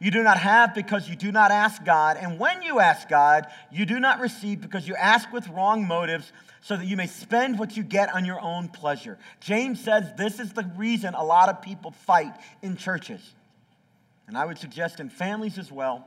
[0.00, 2.16] You do not have because you do not ask God.
[2.16, 6.32] And when you ask God, you do not receive because you ask with wrong motives
[6.60, 9.18] so that you may spend what you get on your own pleasure.
[9.40, 13.20] James says this is the reason a lot of people fight in churches.
[14.28, 16.06] And I would suggest in families as well.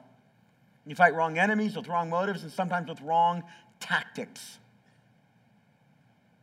[0.86, 3.44] You fight wrong enemies with wrong motives and sometimes with wrong
[3.80, 4.58] tactics.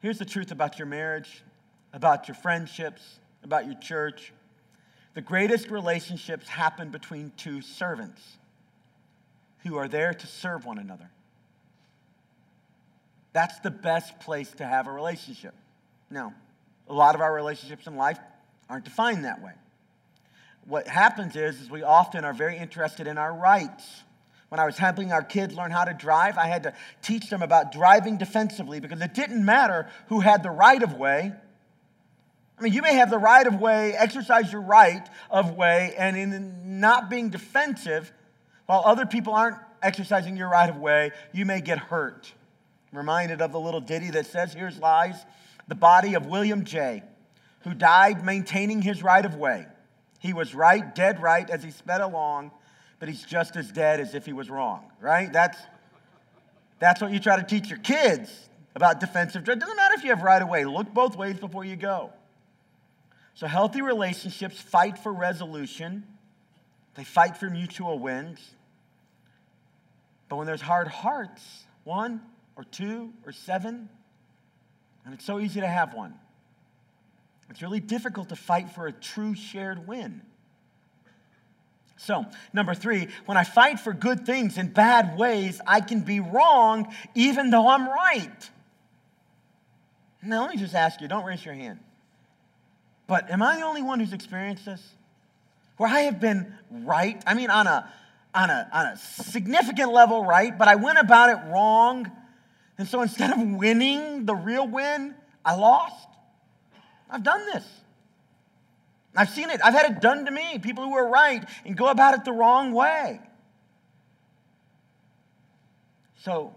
[0.00, 1.42] Here's the truth about your marriage,
[1.92, 3.02] about your friendships,
[3.42, 4.32] about your church.
[5.14, 8.22] The greatest relationships happen between two servants
[9.64, 11.10] who are there to serve one another.
[13.32, 15.54] That's the best place to have a relationship.
[16.10, 16.34] Now,
[16.88, 18.18] a lot of our relationships in life
[18.68, 19.52] aren't defined that way.
[20.64, 24.02] What happens is, is we often are very interested in our rights
[24.48, 27.42] when I was helping our kids learn how to drive, I had to teach them
[27.42, 31.32] about driving defensively because it didn't matter who had the right of way.
[32.58, 36.16] I mean, you may have the right of way, exercise your right of way, and
[36.16, 38.10] in not being defensive,
[38.66, 42.32] while other people aren't exercising your right of way, you may get hurt.
[42.90, 45.14] I'm reminded of the little ditty that says, Here's lies
[45.68, 47.02] the body of William J.,
[47.60, 49.66] who died maintaining his right of way.
[50.18, 52.50] He was right, dead right, as he sped along
[52.98, 55.32] but he's just as dead as if he was wrong, right?
[55.32, 55.58] That's,
[56.78, 59.58] that's what you try to teach your kids about defensive drive.
[59.58, 62.12] Doesn't matter if you have right away, look both ways before you go.
[63.34, 66.04] So, healthy relationships fight for resolution,
[66.94, 68.40] they fight for mutual wins.
[70.28, 71.42] But when there's hard hearts,
[71.84, 72.20] one
[72.56, 73.88] or two or seven,
[75.04, 76.14] and it's so easy to have one,
[77.48, 80.20] it's really difficult to fight for a true shared win.
[81.98, 86.20] So, number three, when I fight for good things in bad ways, I can be
[86.20, 88.50] wrong even though I'm right.
[90.22, 91.80] Now, let me just ask you don't raise your hand.
[93.08, 94.82] But am I the only one who's experienced this?
[95.76, 97.90] Where I have been right, I mean, on a,
[98.34, 102.10] on a, on a significant level, right, but I went about it wrong.
[102.78, 106.06] And so instead of winning the real win, I lost.
[107.10, 107.64] I've done this.
[109.18, 109.60] I've seen it.
[109.64, 110.60] I've had it done to me.
[110.60, 113.18] People who are right and go about it the wrong way.
[116.22, 116.54] So,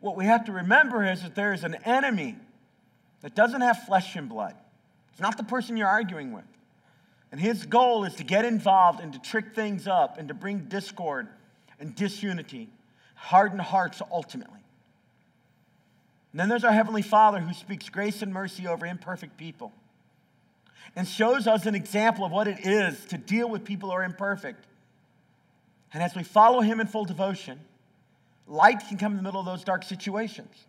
[0.00, 2.36] what we have to remember is that there is an enemy
[3.22, 4.54] that doesn't have flesh and blood.
[5.12, 6.44] It's not the person you're arguing with.
[7.32, 10.64] And his goal is to get involved and to trick things up and to bring
[10.64, 11.26] discord
[11.80, 12.68] and disunity,
[13.14, 14.60] harden hearts ultimately.
[16.32, 19.72] And then there's our Heavenly Father who speaks grace and mercy over imperfect people
[20.96, 24.04] and shows us an example of what it is to deal with people who are
[24.04, 24.64] imperfect.
[25.92, 27.60] And as we follow him in full devotion,
[28.46, 30.66] light can come in the middle of those dark situations.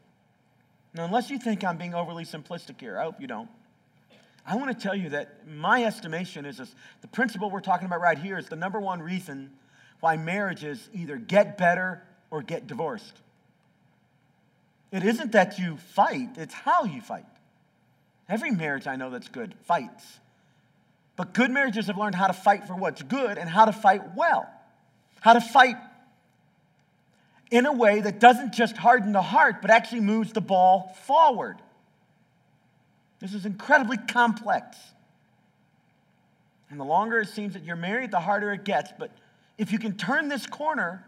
[0.93, 3.49] Now, unless you think I'm being overly simplistic here, I hope you don't.
[4.47, 7.99] I want to tell you that my estimation is this, the principle we're talking about
[7.99, 9.51] right here is the number one reason
[9.99, 13.21] why marriages either get better or get divorced.
[14.91, 17.25] It isn't that you fight, it's how you fight.
[18.27, 20.19] Every marriage I know that's good fights.
[21.15, 24.15] But good marriages have learned how to fight for what's good and how to fight
[24.15, 24.49] well.
[25.21, 25.77] How to fight
[27.51, 31.57] in a way that doesn't just harden the heart, but actually moves the ball forward.
[33.19, 34.77] This is incredibly complex.
[36.69, 38.91] And the longer it seems that you're married, the harder it gets.
[38.97, 39.11] But
[39.57, 41.05] if you can turn this corner,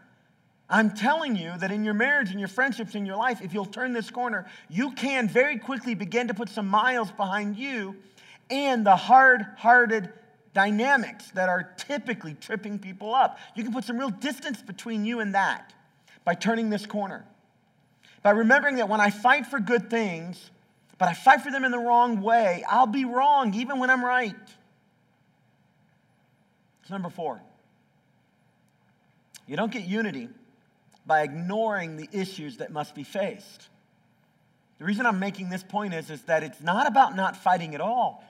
[0.70, 3.64] I'm telling you that in your marriage and your friendships in your life, if you'll
[3.64, 7.96] turn this corner, you can very quickly begin to put some miles behind you
[8.50, 10.10] and the hard hearted
[10.52, 13.38] dynamics that are typically tripping people up.
[13.54, 15.72] You can put some real distance between you and that
[16.24, 17.24] by turning this corner.
[18.22, 20.50] By remembering that when I fight for good things,
[20.98, 24.04] but I fight for them in the wrong way, I'll be wrong even when I'm
[24.04, 24.34] right.
[26.82, 27.40] It's number four.
[29.46, 30.28] You don't get unity
[31.08, 33.68] by ignoring the issues that must be faced.
[34.78, 37.80] The reason I'm making this point is, is that it's not about not fighting at
[37.80, 38.22] all.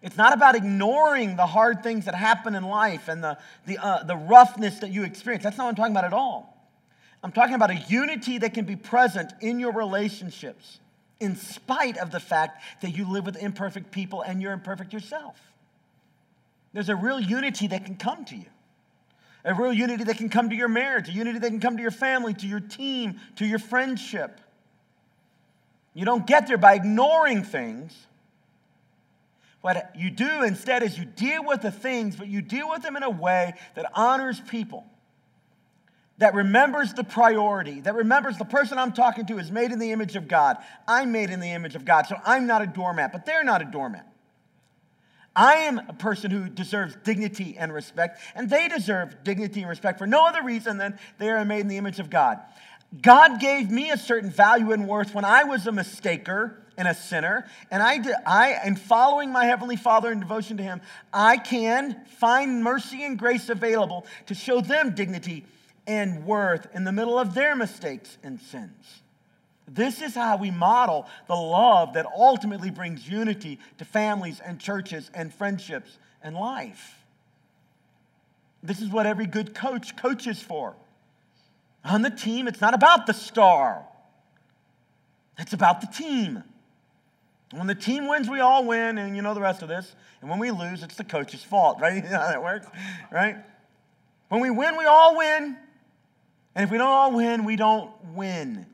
[0.00, 4.04] It's not about ignoring the hard things that happen in life and the, the, uh,
[4.04, 5.44] the roughness that you experience.
[5.44, 6.56] That's not what I'm talking about at all.
[7.22, 10.80] I'm talking about a unity that can be present in your relationships
[11.18, 15.36] in spite of the fact that you live with imperfect people and you're imperfect yourself.
[16.72, 18.46] There's a real unity that can come to you.
[19.44, 21.82] A real unity that can come to your marriage, a unity that can come to
[21.82, 24.40] your family, to your team, to your friendship.
[25.94, 27.96] You don't get there by ignoring things.
[29.60, 32.96] What you do instead is you deal with the things, but you deal with them
[32.96, 34.84] in a way that honors people
[36.20, 39.90] that remembers the priority, that remembers the person I'm talking to is made in the
[39.90, 40.58] image of God.
[40.86, 43.62] I'm made in the image of God, so I'm not a doormat, but they're not
[43.62, 44.06] a doormat.
[45.34, 49.98] I am a person who deserves dignity and respect, and they deserve dignity and respect
[49.98, 52.40] for no other reason than they are made in the image of God.
[53.00, 56.94] God gave me a certain value and worth when I was a mistaker and a
[56.94, 60.80] sinner, and I, did, I, in following my Heavenly Father in devotion to Him,
[61.12, 65.44] I can find mercy and grace available to show them dignity
[65.86, 69.02] and worth in the middle of their mistakes and sins.
[69.72, 75.10] This is how we model the love that ultimately brings unity to families and churches
[75.14, 76.96] and friendships and life.
[78.64, 80.74] This is what every good coach coaches for.
[81.84, 83.86] On the team, it's not about the star,
[85.38, 86.42] it's about the team.
[87.52, 89.96] When the team wins, we all win, and you know the rest of this.
[90.20, 91.94] And when we lose, it's the coach's fault, right?
[92.04, 92.66] You know how that works,
[93.10, 93.38] right?
[94.28, 95.56] When we win, we all win.
[96.54, 98.66] And if we don't all win, we don't win.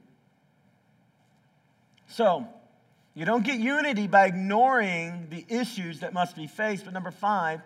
[2.16, 2.48] So,
[3.14, 6.86] you don't get unity by ignoring the issues that must be faced.
[6.86, 7.60] But number five,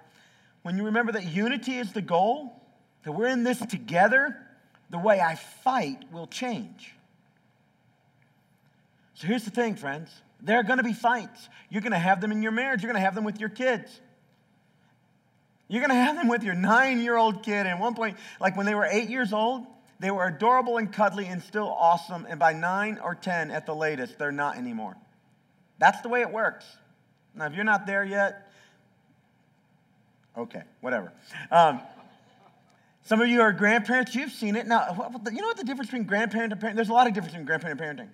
[0.62, 2.60] when you remember that unity is the goal,
[3.04, 4.36] that we're in this together,
[4.90, 6.96] the way I fight will change.
[9.14, 10.10] So here's the thing, friends.
[10.42, 11.48] There are going to be fights.
[11.68, 12.82] You're going to have them in your marriage.
[12.82, 14.00] You're going to have them with your kids.
[15.68, 17.66] You're going to have them with your nine year old kid.
[17.66, 19.64] And at one point, like when they were eight years old,
[20.00, 23.74] they were adorable and cuddly and still awesome, and by nine or 10 at the
[23.74, 24.96] latest, they're not anymore.
[25.78, 26.64] That's the way it works.
[27.34, 28.50] Now, if you're not there yet,
[30.36, 31.12] okay, whatever.
[31.50, 31.80] Um,
[33.04, 34.66] some of you are grandparents, you've seen it.
[34.66, 36.76] Now, you know what the difference between grandparent and parent?
[36.76, 38.08] There's a lot of difference between grandparent and parenting.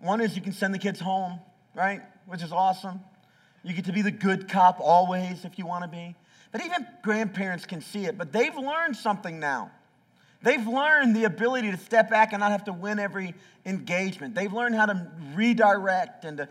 [0.00, 1.40] One is you can send the kids home,
[1.74, 2.02] right?
[2.26, 3.00] Which is awesome.
[3.64, 6.14] You get to be the good cop always if you want to be.
[6.50, 9.70] But even grandparents can see it, but they've learned something now.
[10.42, 14.34] They've learned the ability to step back and not have to win every engagement.
[14.34, 16.48] They've learned how to redirect and to,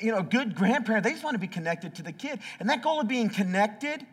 [0.00, 2.38] you know, good grandparent, they just want to be connected to the kid.
[2.60, 4.06] And that goal of being connected,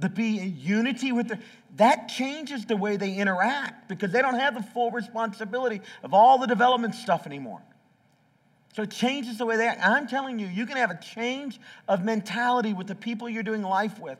[0.00, 1.40] to be in unity with their,
[1.76, 6.38] that changes the way they interact because they don't have the full responsibility of all
[6.38, 7.60] the development stuff anymore.
[8.74, 9.80] So it changes the way they act.
[9.84, 13.62] I'm telling you, you can have a change of mentality with the people you're doing
[13.62, 14.18] life with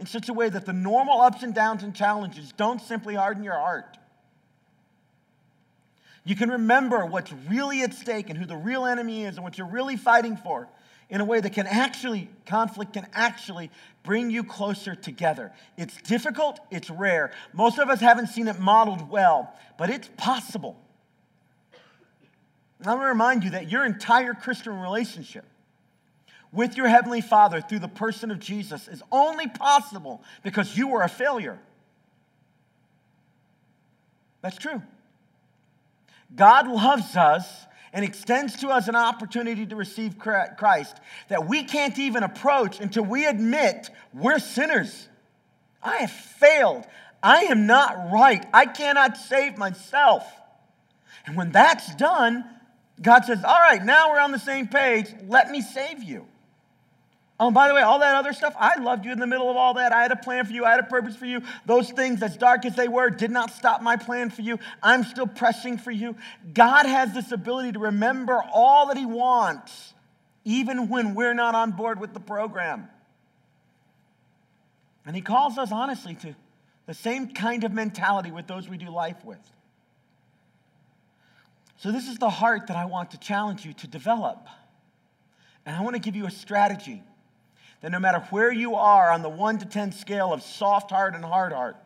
[0.00, 3.44] in such a way that the normal ups and downs and challenges don't simply harden
[3.44, 3.98] your heart.
[6.24, 9.58] You can remember what's really at stake and who the real enemy is and what
[9.58, 10.68] you're really fighting for
[11.10, 13.70] in a way that can actually, conflict can actually
[14.02, 15.52] bring you closer together.
[15.76, 17.32] It's difficult, it's rare.
[17.52, 20.80] Most of us haven't seen it modeled well, but it's possible.
[22.86, 25.44] I want to remind you that your entire Christian relationship
[26.52, 31.02] with your Heavenly Father through the person of Jesus is only possible because you were
[31.02, 31.58] a failure.
[34.42, 34.82] That's true.
[36.34, 37.46] God loves us
[37.92, 40.96] and extends to us an opportunity to receive Christ
[41.28, 45.08] that we can't even approach until we admit we're sinners.
[45.82, 46.86] I have failed.
[47.22, 48.44] I am not right.
[48.52, 50.24] I cannot save myself.
[51.26, 52.44] And when that's done,
[53.02, 55.06] God says, All right, now we're on the same page.
[55.26, 56.26] Let me save you.
[57.42, 59.56] Oh, by the way, all that other stuff, I loved you in the middle of
[59.56, 59.92] all that.
[59.92, 61.40] I had a plan for you, I had a purpose for you.
[61.64, 64.58] Those things, as dark as they were, did not stop my plan for you.
[64.82, 66.16] I'm still pressing for you.
[66.52, 69.94] God has this ability to remember all that He wants,
[70.44, 72.90] even when we're not on board with the program.
[75.06, 76.36] And He calls us, honestly, to
[76.84, 79.40] the same kind of mentality with those we do life with.
[81.78, 84.46] So, this is the heart that I want to challenge you to develop.
[85.64, 87.02] And I want to give you a strategy
[87.80, 91.14] that no matter where you are on the 1 to 10 scale of soft heart
[91.14, 91.76] and hard heart,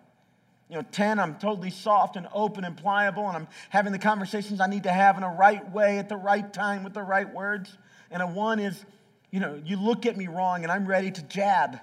[0.69, 4.61] you know, 10, I'm totally soft and open and pliable, and I'm having the conversations
[4.61, 7.33] I need to have in a right way at the right time with the right
[7.33, 7.77] words.
[8.11, 8.85] And a 1 is,
[9.31, 11.79] you know, you look at me wrong and I'm ready to jab.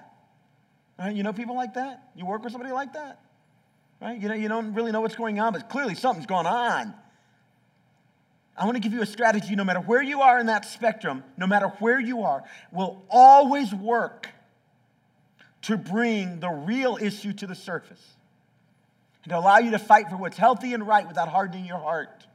[0.98, 1.14] Right?
[1.14, 2.02] You know people like that?
[2.14, 3.20] You work with somebody like that?
[4.00, 4.20] Right?
[4.20, 6.94] You, know, you don't really know what's going on, but clearly something's going on.
[8.56, 11.24] I want to give you a strategy no matter where you are in that spectrum,
[11.36, 14.28] no matter where you are, will always work
[15.62, 18.02] to bring the real issue to the surface
[19.24, 22.26] and to allow you to fight for what's healthy and right without hardening your heart.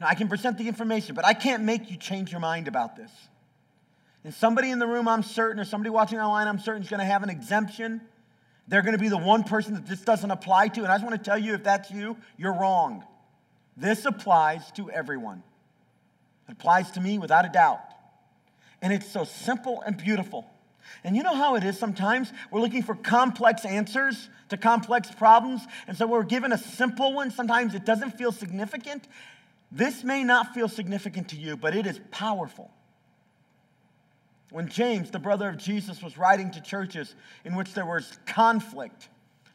[0.00, 2.96] Now, I can present the information, but I can't make you change your mind about
[2.96, 3.10] this.
[4.24, 7.00] And somebody in the room, I'm certain, or somebody watching online, I'm certain, is going
[7.00, 8.00] to have an exemption.
[8.66, 10.82] They're going to be the one person that this doesn't apply to.
[10.82, 13.04] And I just want to tell you if that's you, you're wrong.
[13.78, 15.42] This applies to everyone.
[16.48, 17.80] It applies to me without a doubt.
[18.82, 20.46] And it's so simple and beautiful.
[21.04, 22.32] And you know how it is sometimes?
[22.50, 25.62] We're looking for complex answers to complex problems.
[25.86, 27.30] And so we're given a simple one.
[27.30, 29.06] Sometimes it doesn't feel significant.
[29.70, 32.70] This may not feel significant to you, but it is powerful.
[34.50, 37.14] When James, the brother of Jesus, was writing to churches
[37.44, 39.08] in which there was conflict,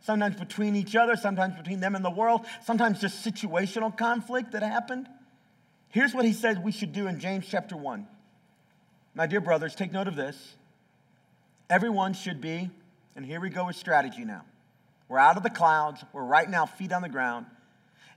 [0.03, 4.61] sometimes between each other, sometimes between them and the world, sometimes just situational conflict that
[4.61, 5.07] happened.
[5.89, 8.07] Here's what he says we should do in James chapter 1.
[9.15, 10.55] My dear brothers, take note of this.
[11.69, 12.69] Everyone should be,
[13.15, 14.43] and here we go with strategy now.
[15.07, 17.45] We're out of the clouds, we're right now feet on the ground.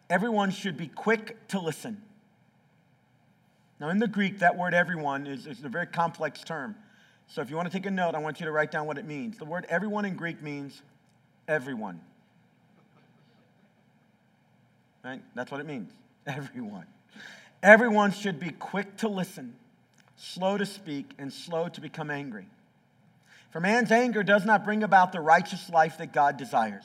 [0.08, 2.02] Everyone should be quick to listen.
[3.78, 6.76] Now, in the Greek, that word everyone is, is a very complex term.
[7.28, 8.96] So, if you want to take a note, I want you to write down what
[8.96, 9.36] it means.
[9.36, 10.80] The word everyone in Greek means
[11.48, 12.00] everyone.
[15.04, 15.22] Right?
[15.34, 15.92] That's what it means.
[16.26, 16.86] Everyone.
[17.62, 19.54] Everyone should be quick to listen,
[20.16, 22.46] slow to speak, and slow to become angry.
[23.50, 26.84] For man's anger does not bring about the righteous life that God desires.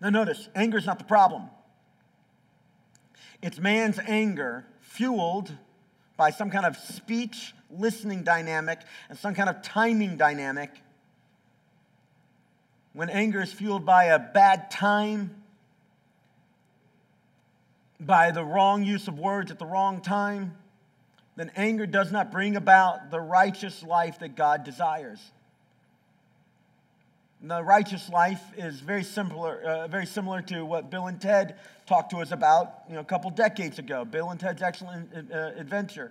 [0.00, 1.44] Now, notice, anger is not the problem.
[3.42, 5.52] It's man's anger fueled
[6.16, 10.70] by some kind of speech listening dynamic and some kind of timing dynamic
[12.92, 15.42] when anger is fueled by a bad time,
[18.00, 20.56] by the wrong use of words at the wrong time,
[21.36, 25.20] then anger does not bring about the righteous life that God desires.
[27.40, 32.10] the righteous life is very similar, uh, very similar to what Bill and Ted talked
[32.10, 34.04] to us about you know, a couple decades ago.
[34.04, 36.10] Bill and Ted's Excellent uh, Adventure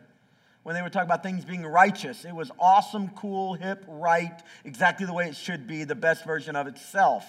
[0.67, 2.25] when they were talking about things being righteous.
[2.25, 6.57] It was awesome, cool, hip, right, exactly the way it should be, the best version
[6.57, 7.25] of itself.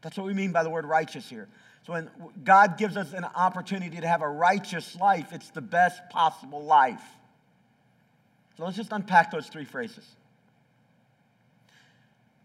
[0.00, 1.46] That's what we mean by the word righteous here.
[1.86, 2.08] So when
[2.42, 7.04] God gives us an opportunity to have a righteous life, it's the best possible life.
[8.56, 10.06] So let's just unpack those three phrases.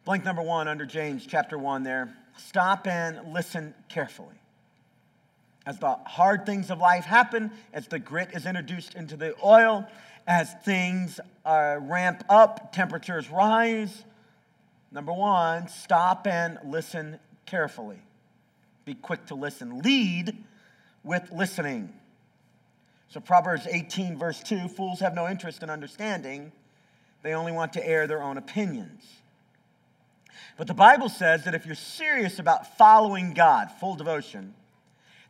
[0.04, 2.14] Blank number one under James chapter one there.
[2.36, 4.36] Stop and listen carefully.
[5.66, 9.88] As the hard things of life happen, as the grit is introduced into the oil,
[10.30, 14.04] as things uh, ramp up, temperatures rise.
[14.92, 17.98] Number one, stop and listen carefully.
[18.86, 19.80] Be quick to listen.
[19.80, 20.38] Lead
[21.04, 21.92] with listening.
[23.08, 26.52] So, Proverbs 18, verse 2 fools have no interest in understanding,
[27.24, 29.04] they only want to air their own opinions.
[30.58, 34.54] But the Bible says that if you're serious about following God, full devotion,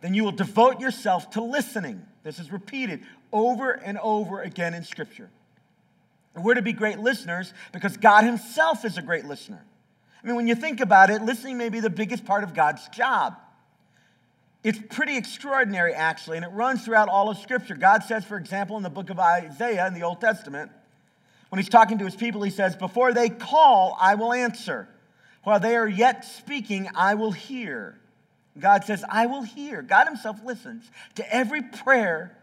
[0.02, 2.06] then you will devote yourself to listening.
[2.24, 3.01] This is repeated
[3.32, 5.30] over and over again in Scripture.
[6.36, 9.63] We're to be great listeners because God Himself is a great listener.
[10.24, 12.88] I mean, when you think about it, listening may be the biggest part of God's
[12.89, 13.36] job.
[14.63, 17.76] It's pretty extraordinary, actually, and it runs throughout all of Scripture.
[17.76, 20.72] God says, for example, in the book of Isaiah in the Old Testament,
[21.49, 24.89] when He's talking to His people, He says, Before they call, I will answer.
[25.43, 27.99] While they are yet speaking, I will hear.
[28.60, 29.82] God says, I will hear.
[29.82, 32.36] God Himself listens to every prayer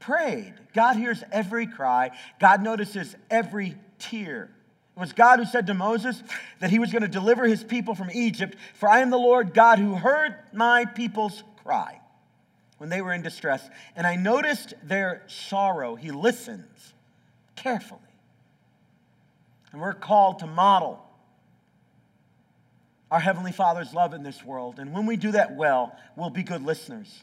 [0.00, 0.54] prayed.
[0.74, 4.50] God hears every cry, God notices every tear.
[4.96, 6.22] It was God who said to Moses
[6.60, 9.54] that he was going to deliver his people from Egypt, for I am the Lord
[9.54, 11.98] God who heard my people's cry.
[12.82, 15.94] when they were in distress, and I noticed their sorrow.
[15.94, 16.94] He listens
[17.54, 18.00] carefully.
[19.70, 21.00] And we're called to model
[23.12, 24.78] our Heavenly Father's love in this world.
[24.78, 27.22] And when we do that well, we'll be good listeners.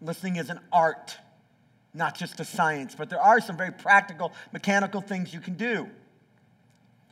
[0.00, 1.18] Listening is an art,
[1.92, 5.86] not just a science, but there are some very practical, mechanical things you can do.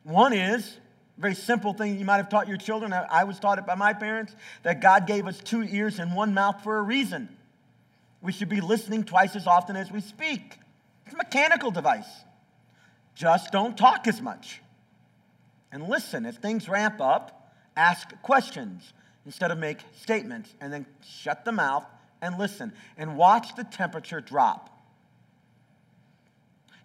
[0.03, 0.79] One is
[1.19, 2.95] a very simple thing you might have taught your children.
[2.95, 6.33] I was taught it by my parents that God gave us two ears and one
[6.33, 7.29] mouth for a reason.
[8.23, 10.57] We should be listening twice as often as we speak.
[11.05, 12.09] It's a mechanical device.
[13.15, 14.63] Just don't talk as much.
[15.71, 17.41] And listen, as things ramp up,
[17.77, 18.93] ask questions
[19.25, 20.55] instead of make statements.
[20.61, 21.85] And then shut the mouth
[22.21, 22.73] and listen.
[22.97, 24.69] And watch the temperature drop.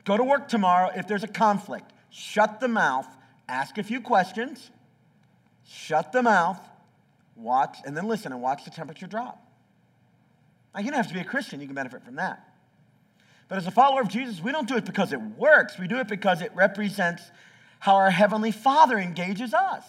[0.06, 1.92] Go to work tomorrow if there's a conflict.
[2.10, 3.08] Shut the mouth,
[3.50, 4.72] ask a few questions,
[5.68, 6.60] shut the mouth,
[7.36, 9.46] watch, and then listen and watch the temperature drop.
[10.74, 12.42] Now, you don't have to be a Christian, you can benefit from that.
[13.50, 15.78] But as a follower of Jesus, we don't do it because it works.
[15.78, 17.24] We do it because it represents
[17.80, 19.84] how our Heavenly Father engages us.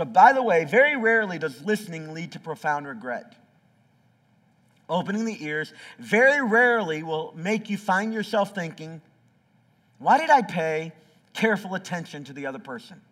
[0.00, 3.34] So, by the way, very rarely does listening lead to profound regret.
[4.88, 9.02] Opening the ears very rarely will make you find yourself thinking,
[9.98, 10.92] why did I pay
[11.34, 13.02] careful attention to the other person?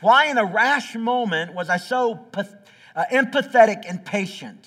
[0.00, 2.44] Why, in a rash moment, was I so uh,
[3.10, 4.64] empathetic and patient?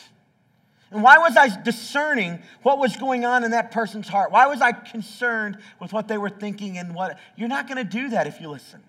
[0.92, 4.34] And why was I discerning what was going on in that person's heart?
[4.34, 7.20] Why was I concerned with what they were thinking and what?
[7.38, 8.84] You're not going to do that if you listen.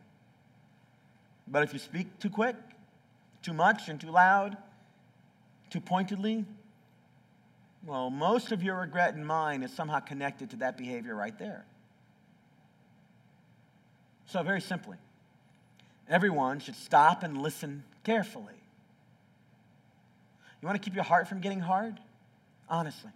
[1.46, 2.56] But if you speak too quick,
[3.42, 4.56] too much, and too loud,
[5.70, 6.44] too pointedly,
[7.86, 11.66] well, most of your regret and mine is somehow connected to that behavior right there.
[14.26, 14.96] So, very simply,
[16.08, 18.54] everyone should stop and listen carefully.
[20.62, 22.00] You want to keep your heart from getting hard?
[22.70, 23.10] Honestly.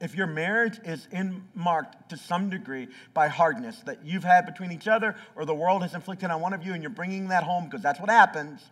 [0.00, 4.72] If your marriage is in marked to some degree by hardness that you've had between
[4.72, 7.42] each other or the world has inflicted on one of you and you're bringing that
[7.42, 8.62] home because that's what happens,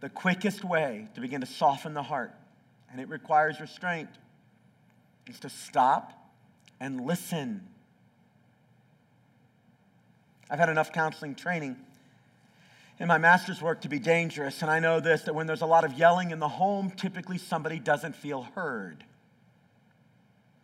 [0.00, 2.32] the quickest way to begin to soften the heart,
[2.90, 4.08] and it requires restraint,
[5.28, 6.12] is to stop
[6.80, 7.66] and listen.
[10.50, 11.76] I've had enough counseling training
[12.98, 14.62] in my master's work to be dangerous.
[14.62, 17.38] And I know this that when there's a lot of yelling in the home, typically
[17.38, 19.04] somebody doesn't feel heard.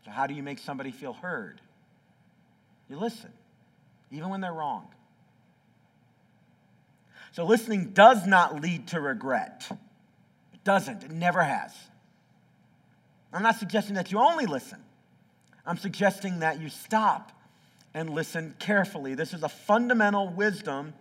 [0.05, 1.61] So, how do you make somebody feel heard?
[2.89, 3.33] You listen,
[4.11, 4.89] even when they're wrong.
[7.33, 9.67] So, listening does not lead to regret.
[10.53, 11.73] It doesn't, it never has.
[13.33, 14.81] I'm not suggesting that you only listen,
[15.67, 17.33] I'm suggesting that you stop
[17.95, 19.15] and listen carefully.
[19.15, 20.93] This is a fundamental wisdom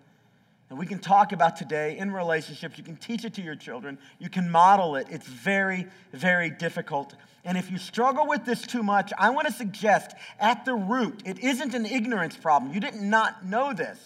[0.69, 2.77] and we can talk about today in relationships.
[2.77, 5.07] You can teach it to your children, you can model it.
[5.09, 7.15] It's very, very difficult.
[7.45, 11.21] And if you struggle with this too much, I want to suggest at the root,
[11.25, 12.73] it isn't an ignorance problem.
[12.73, 13.99] You did not know this.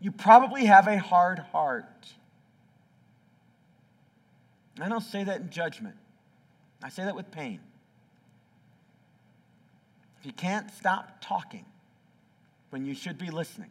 [0.00, 1.86] You probably have a hard heart.
[4.80, 5.96] I don't say that in judgment,
[6.82, 7.60] I say that with pain.
[10.20, 11.64] If you can't stop talking
[12.70, 13.70] when you should be listening,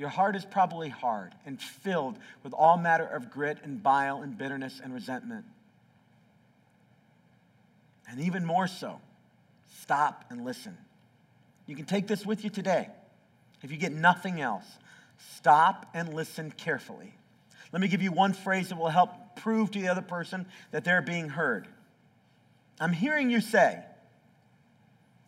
[0.00, 4.38] your heart is probably hard and filled with all matter of grit and bile and
[4.38, 5.44] bitterness and resentment.
[8.08, 8.98] And even more so,
[9.82, 10.74] stop and listen.
[11.66, 12.88] You can take this with you today.
[13.60, 14.64] If you get nothing else,
[15.36, 17.12] stop and listen carefully.
[17.70, 20.82] Let me give you one phrase that will help prove to the other person that
[20.82, 21.68] they're being heard.
[22.80, 23.80] I'm hearing you say,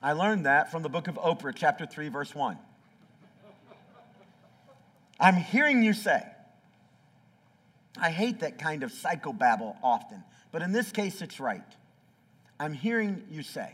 [0.02, 2.56] I learned that from the book of Oprah, chapter 3, verse 1.
[5.22, 6.20] I'm hearing you say.
[7.96, 11.62] I hate that kind of psychobabble often, but in this case, it's right.
[12.58, 13.72] I'm hearing you say.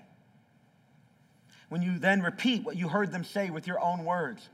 [1.71, 4.47] When you then repeat what you heard them say with your own words,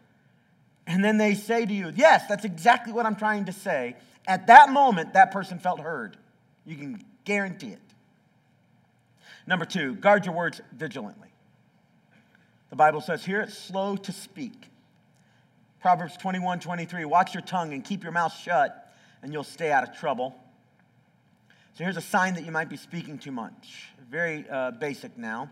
[0.86, 3.97] and then they say to you, Yes, that's exactly what I'm trying to say.
[4.26, 6.16] At that moment, that person felt heard.
[6.64, 7.80] You can guarantee it.
[9.47, 11.28] Number two, guard your words vigilantly.
[12.70, 14.70] The Bible says here it's slow to speak
[15.85, 19.87] Proverbs 21 23, watch your tongue and keep your mouth shut, and you'll stay out
[19.87, 20.35] of trouble.
[21.74, 23.91] So here's a sign that you might be speaking too much.
[24.11, 25.51] Very uh, basic now.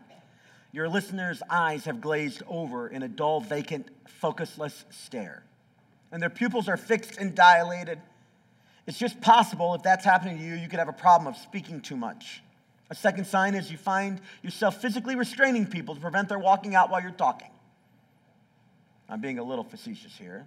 [0.72, 3.91] Your listener's eyes have glazed over in a dull, vacant,
[4.22, 5.43] focusless stare,
[6.11, 8.01] and their pupils are fixed and dilated.
[8.87, 11.83] It's just possible if that's happening to you, you could have a problem of speaking
[11.83, 12.43] too much.
[12.89, 16.89] A second sign is you find yourself physically restraining people to prevent their walking out
[16.89, 17.51] while you're talking.
[19.13, 20.47] I'm being a little facetious here.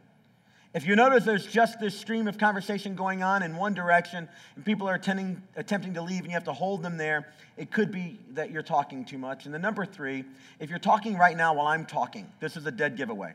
[0.73, 4.65] If you notice there's just this stream of conversation going on in one direction and
[4.65, 7.91] people are attending, attempting to leave and you have to hold them there, it could
[7.91, 9.45] be that you're talking too much.
[9.45, 10.25] And the number three,
[10.59, 13.33] if you're talking right now while I'm talking, this is a dead giveaway.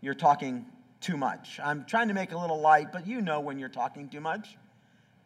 [0.00, 0.64] You're talking
[1.02, 1.60] too much.
[1.62, 4.56] I'm trying to make a little light, but you know when you're talking too much.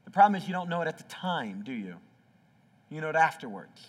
[0.05, 1.95] The problem is you don't know it at the time, do you?
[2.91, 3.87] You know it afterwards.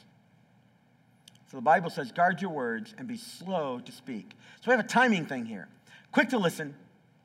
[1.52, 4.32] So the Bible says, guard your words and be slow to speak.
[4.62, 5.68] So we have a timing thing here.
[6.12, 6.76] Quick to listen,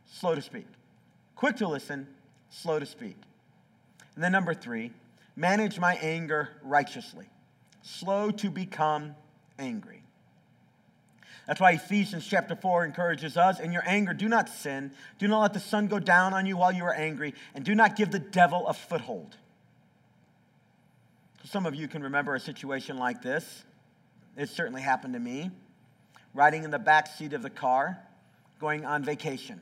[0.07, 0.67] slow to speak.
[1.37, 2.07] Quick to listen,
[2.49, 3.17] slow to speak.
[4.15, 4.93] And then number three,
[5.37, 7.27] manage my anger righteously.
[7.83, 9.15] Slow to become
[9.59, 10.03] angry.
[11.47, 14.93] That's why Ephesians chapter 4 encourages us in your anger, do not sin.
[15.19, 17.75] Do not let the sun go down on you while you are angry, and do
[17.75, 19.37] not give the devil a foothold.
[21.45, 23.65] Some of you can remember a situation like this.
[24.37, 25.51] It certainly happened to me.
[26.35, 27.99] Riding in the back seat of the car,
[28.59, 29.61] going on vacation.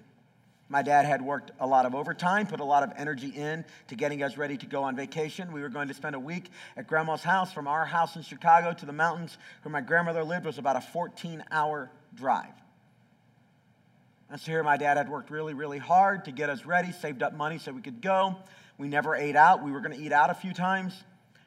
[0.69, 3.95] My dad had worked a lot of overtime, put a lot of energy in to
[3.95, 5.53] getting us ready to go on vacation.
[5.53, 6.49] We were going to spend a week
[6.79, 7.53] at grandma's house.
[7.53, 10.81] From our house in Chicago to the mountains where my grandmother lived was about a
[10.81, 12.55] 14 hour drive.
[14.31, 17.23] And so here my dad had worked really, really hard to get us ready, saved
[17.23, 18.37] up money so we could go.
[18.79, 19.63] We never ate out.
[19.63, 20.95] We were going to eat out a few times.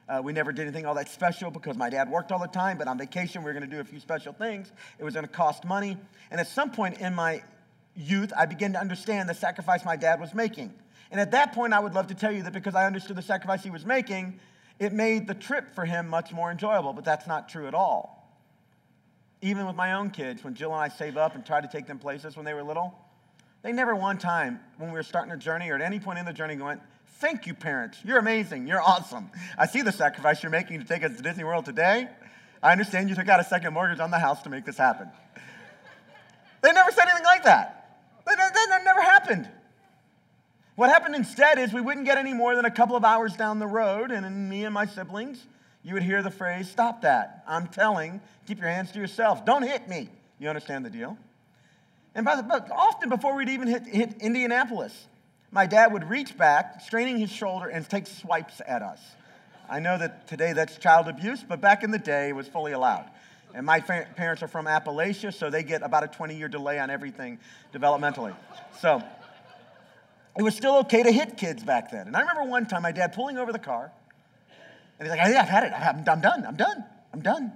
[0.08, 2.78] Uh, we never did anything all that special because my dad worked all the time,
[2.78, 4.70] but on vacation we were going to do a few special things.
[4.98, 5.96] It was going to cost money.
[6.30, 7.42] And at some point in my
[7.96, 10.72] youth, I began to understand the sacrifice my dad was making.
[11.10, 13.22] And at that point, I would love to tell you that because I understood the
[13.22, 14.38] sacrifice he was making,
[14.78, 18.12] it made the trip for him much more enjoyable, but that's not true at all.
[19.42, 21.86] Even with my own kids, when Jill and I save up and try to take
[21.86, 22.94] them places when they were little,
[23.62, 26.24] they never one time when we were starting a journey or at any point in
[26.24, 26.80] the journey went,
[27.18, 27.98] Thank you, parents.
[28.04, 28.66] You're amazing.
[28.66, 29.30] You're awesome.
[29.56, 32.08] I see the sacrifice you're making to take us to Disney World today.
[32.62, 35.08] I understand you took out a second mortgage on the house to make this happen.
[36.60, 38.00] They never said anything like that.
[38.26, 39.48] That, never happened.
[40.74, 43.60] What happened instead is we wouldn't get any more than a couple of hours down
[43.60, 45.42] the road, and me and my siblings,
[45.82, 47.44] you would hear the phrase, Stop that.
[47.46, 49.46] I'm telling, keep your hands to yourself.
[49.46, 50.10] Don't hit me.
[50.38, 51.16] You understand the deal?
[52.14, 55.06] And by the, often before we'd even hit, hit Indianapolis,
[55.50, 59.00] my dad would reach back, straining his shoulder, and take swipes at us.
[59.68, 62.72] I know that today that's child abuse, but back in the day it was fully
[62.72, 63.08] allowed.
[63.54, 66.78] And my fa- parents are from Appalachia, so they get about a 20 year delay
[66.78, 67.38] on everything
[67.72, 68.34] developmentally.
[68.80, 69.02] So
[70.36, 72.06] it was still okay to hit kids back then.
[72.06, 73.90] And I remember one time my dad pulling over the car,
[74.98, 75.72] and he's like, I've had it.
[75.72, 76.44] I'm done.
[76.46, 76.84] I'm done.
[77.12, 77.52] I'm done.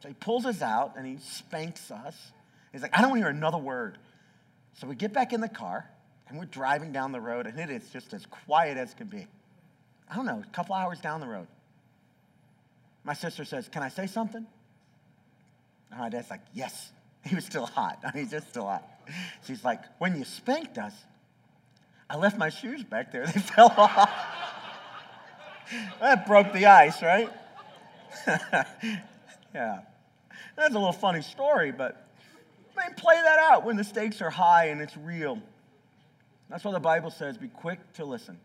[0.00, 2.14] So he pulls us out and he spanks us.
[2.72, 3.98] He's like, I don't want to hear another word.
[4.74, 5.88] So we get back in the car
[6.28, 9.26] and we're driving down the road, and it is just as quiet as can be.
[10.10, 11.46] I don't know, a couple hours down the road.
[13.04, 14.46] My sister says, Can I say something?
[15.90, 16.92] And my dad's like, yes.
[17.26, 17.98] He was still hot.
[18.04, 18.88] I mean, he's just still hot.
[19.46, 20.94] She's like, when you spanked us,
[22.08, 23.26] I left my shoes back there.
[23.34, 24.10] They fell off.
[26.00, 27.28] that broke the ice, right?
[29.52, 29.80] yeah.
[30.54, 32.06] That's a little funny story, but
[32.78, 35.42] I mean, play that out when the stakes are high and it's real.
[36.48, 38.38] That's why the Bible says be quick to listen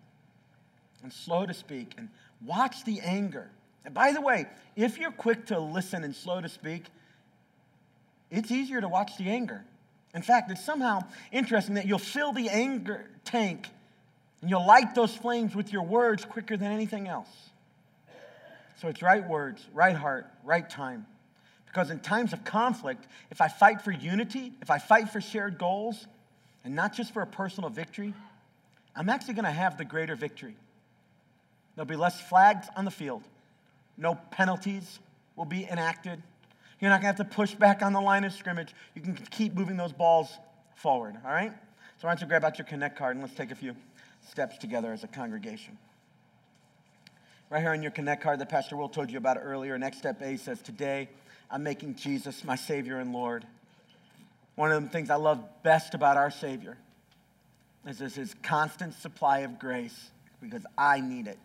[1.04, 2.10] and slow to speak and
[2.46, 3.50] watch the anger.
[3.86, 6.86] And by the way, if you're quick to listen and slow to speak,
[8.30, 9.64] it's easier to watch the anger.
[10.14, 13.68] In fact, it's somehow interesting that you'll fill the anger tank
[14.42, 17.30] and you'll light those flames with your words quicker than anything else.
[18.82, 21.06] So it's right words, right heart, right time.
[21.68, 25.58] Because in times of conflict, if I fight for unity, if I fight for shared
[25.58, 26.08] goals,
[26.64, 28.14] and not just for a personal victory,
[28.96, 30.56] I'm actually going to have the greater victory.
[31.76, 33.24] There'll be less flags on the field,
[33.98, 35.00] no penalties
[35.36, 36.22] will be enacted,
[36.82, 38.74] you're not going to have to push back on the line of scrimmage.
[38.96, 40.36] You can keep moving those balls
[40.76, 41.52] forward, all right?
[42.00, 43.76] So why don't you grab out your Connect card and let's take a few
[44.28, 45.78] steps together as a congregation.
[47.52, 50.20] Right here on your Connect card that Pastor Will told you about earlier, next step
[50.24, 51.08] A says, Today
[51.52, 53.46] I'm making Jesus my Savior and Lord.
[54.56, 56.78] One of the things I love best about our Savior
[57.88, 61.40] is this his constant supply of grace because I need it.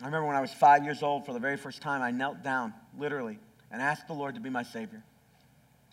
[0.00, 2.42] I remember when I was five years old, for the very first time, I knelt
[2.42, 3.38] down, literally,
[3.72, 5.02] and asked the Lord to be my Savior.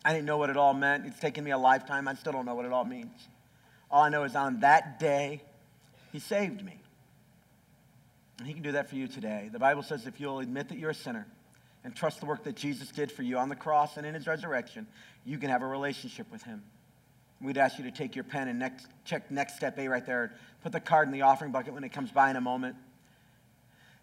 [0.03, 1.07] I didn't know what it all meant.
[1.07, 2.07] It's taken me a lifetime.
[2.07, 3.27] I still don't know what it all means.
[3.89, 5.41] All I know is on that day,
[6.11, 6.79] He saved me.
[8.37, 9.49] And He can do that for you today.
[9.51, 11.25] The Bible says if you'll admit that you're a sinner
[11.85, 14.25] and trust the work that Jesus did for you on the cross and in His
[14.25, 14.87] resurrection,
[15.23, 16.63] you can have a relationship with Him.
[17.39, 20.33] We'd ask you to take your pen and next, check next step A right there.
[20.63, 22.75] Put the card in the offering bucket when it comes by in a moment.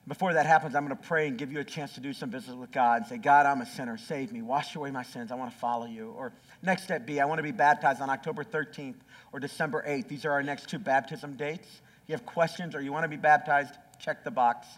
[0.07, 2.31] Before that happens, I'm going to pray and give you a chance to do some
[2.31, 3.99] business with God and say, God, I'm a sinner.
[3.99, 4.43] Save me.
[4.43, 5.33] Wash away my sins.
[5.33, 6.15] I want to follow you.
[6.17, 8.97] Or next step B, I want to be baptized on October 13th
[9.33, 10.07] or December 8th.
[10.07, 11.67] These are our next two baptism dates.
[12.03, 14.69] If you have questions or you want to be baptized, check the box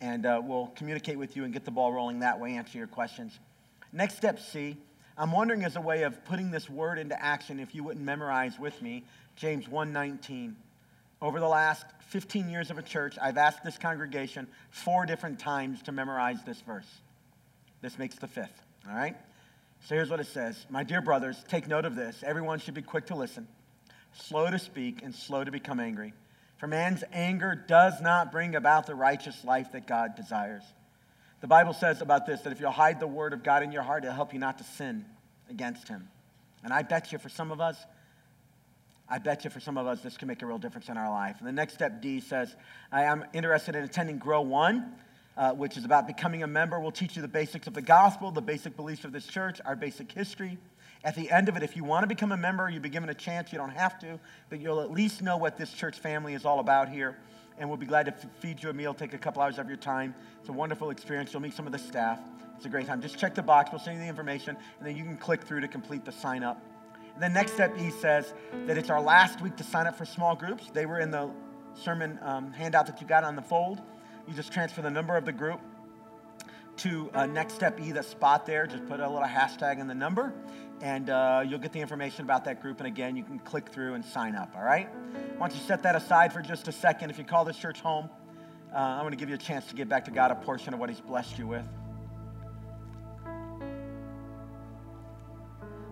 [0.00, 2.86] and uh, we'll communicate with you and get the ball rolling that way, answer your
[2.86, 3.38] questions.
[3.92, 4.76] Next step C,
[5.16, 8.58] I'm wondering as a way of putting this word into action, if you wouldn't memorize
[8.58, 9.04] with me
[9.36, 10.56] James 1:19.
[11.22, 15.82] Over the last 15 years of a church, I've asked this congregation four different times
[15.84, 17.00] to memorize this verse.
[17.80, 19.16] This makes the fifth, all right?
[19.80, 22.22] So here's what it says My dear brothers, take note of this.
[22.22, 23.48] Everyone should be quick to listen,
[24.12, 26.12] slow to speak, and slow to become angry.
[26.58, 30.62] For man's anger does not bring about the righteous life that God desires.
[31.40, 33.82] The Bible says about this that if you'll hide the word of God in your
[33.82, 35.04] heart, it'll help you not to sin
[35.50, 36.08] against him.
[36.64, 37.76] And I bet you for some of us,
[39.08, 41.10] I bet you for some of us, this can make a real difference in our
[41.10, 41.36] life.
[41.38, 42.56] And the next step, D, says,
[42.90, 44.94] I am interested in attending Grow One,
[45.36, 46.80] uh, which is about becoming a member.
[46.80, 49.76] We'll teach you the basics of the gospel, the basic beliefs of this church, our
[49.76, 50.58] basic history.
[51.06, 53.08] At the end of it, if you want to become a member, you'll be given
[53.08, 53.52] a chance.
[53.52, 54.18] You don't have to,
[54.50, 57.16] but you'll at least know what this church family is all about here.
[57.58, 59.68] And we'll be glad to f- feed you a meal, take a couple hours of
[59.68, 60.16] your time.
[60.40, 61.32] It's a wonderful experience.
[61.32, 62.18] You'll meet some of the staff.
[62.56, 63.00] It's a great time.
[63.00, 63.70] Just check the box.
[63.70, 66.42] We'll send you the information, and then you can click through to complete the sign
[66.42, 66.60] up.
[67.14, 68.34] And then next step E says
[68.66, 70.70] that it's our last week to sign up for small groups.
[70.72, 71.30] They were in the
[71.74, 73.80] sermon um, handout that you got on the fold.
[74.26, 75.60] You just transfer the number of the group
[76.78, 78.66] to uh, next step E, the spot there.
[78.66, 80.32] Just put a little hashtag in the number,
[80.80, 82.78] and uh, you'll get the information about that group.
[82.78, 84.88] And again, you can click through and sign up, all right?
[85.38, 87.10] Why don't you set that aside for just a second?
[87.10, 88.10] If you call this church home,
[88.74, 90.74] uh, I want to give you a chance to give back to God a portion
[90.74, 91.64] of what He's blessed you with.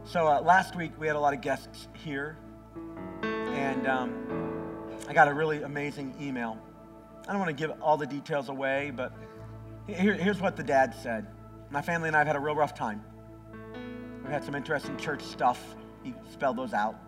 [0.05, 2.37] So uh, last week we had a lot of guests here,
[3.23, 6.59] and um, I got a really amazing email.
[7.27, 9.15] I don't want to give all the details away, but
[9.87, 11.27] here, here's what the dad said.
[11.71, 13.03] My family and I have had a real rough time.
[14.25, 15.77] We've had some interesting church stuff.
[16.03, 16.99] He spelled those out.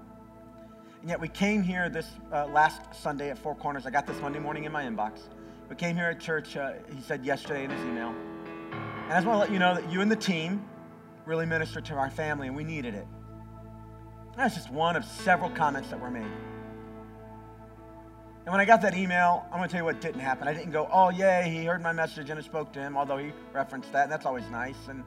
[1.01, 3.87] And yet we came here this uh, last Sunday at Four Corners.
[3.87, 5.21] I got this Monday morning in my inbox.
[5.71, 8.15] We came here at church, uh, he said yesterday in his email.
[8.71, 10.63] And I just want to let you know that you and the team
[11.25, 13.07] really ministered to our family, and we needed it.
[14.37, 16.31] That's just one of several comments that were made.
[18.45, 20.47] And when I got that email, I'm going to tell you what didn't happen.
[20.47, 23.17] I didn't go, oh, yay, he heard my message and it spoke to him, although
[23.17, 24.77] he referenced that, and that's always nice.
[24.89, 25.03] And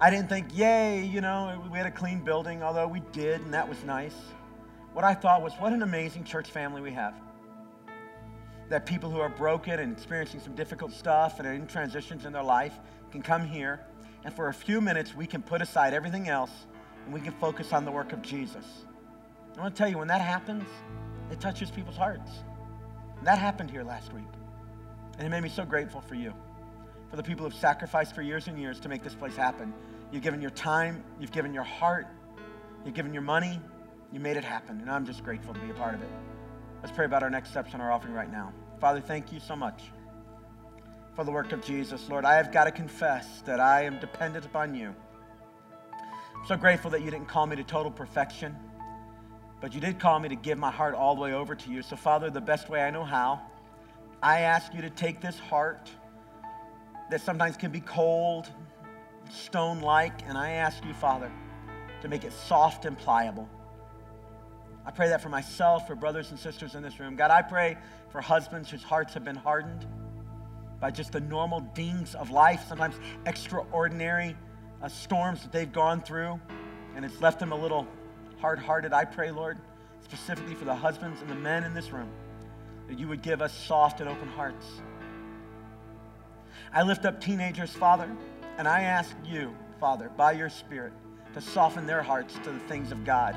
[0.00, 3.52] I didn't think, yay, you know, we had a clean building, although we did, and
[3.52, 4.16] that was nice.
[4.92, 7.14] What I thought was, what an amazing church family we have.
[8.70, 12.32] That people who are broken and experiencing some difficult stuff and are in transitions in
[12.32, 12.78] their life
[13.10, 13.80] can come here
[14.24, 16.50] and for a few minutes, we can put aside everything else
[17.04, 18.64] and we can focus on the work of Jesus.
[19.56, 20.64] I want to tell you, when that happens,
[21.30, 22.30] it touches people's hearts.
[23.18, 24.24] And that happened here last week.
[25.18, 26.32] And it made me so grateful for you,
[27.10, 29.74] for the people who've sacrificed for years and years to make this place happen.
[30.12, 32.06] You've given your time, you've given your heart,
[32.84, 33.60] you've given your money,
[34.12, 34.80] you made it happen.
[34.80, 36.08] And I'm just grateful to be a part of it.
[36.82, 38.52] Let's pray about our next steps in our offering right now.
[38.80, 39.82] Father, thank you so much
[41.14, 42.08] for the work of Jesus.
[42.08, 44.94] Lord, I have got to confess that I am dependent upon you.
[45.92, 48.56] I'm so grateful that you didn't call me to total perfection,
[49.60, 51.82] but you did call me to give my heart all the way over to you.
[51.82, 53.42] So, Father, the best way I know how,
[54.22, 55.90] I ask you to take this heart
[57.10, 58.48] that sometimes can be cold,
[59.30, 61.30] stone like, and I ask you, Father,
[62.02, 63.48] to make it soft and pliable.
[64.86, 67.16] I pray that for myself, for brothers and sisters in this room.
[67.16, 67.76] God, I pray
[68.10, 69.86] for husbands whose hearts have been hardened
[70.80, 72.94] by just the normal dings of life, sometimes
[73.26, 74.34] extraordinary
[74.82, 76.40] uh, storms that they've gone through,
[76.96, 77.86] and it's left them a little
[78.38, 78.92] hard hearted.
[78.92, 79.58] I pray, Lord,
[80.02, 82.08] specifically for the husbands and the men in this room,
[82.88, 84.64] that you would give us soft and open hearts.
[86.72, 88.08] I lift up teenagers, Father,
[88.56, 90.92] and I ask you, Father, by your Spirit,
[91.34, 93.36] to soften their hearts to the things of God.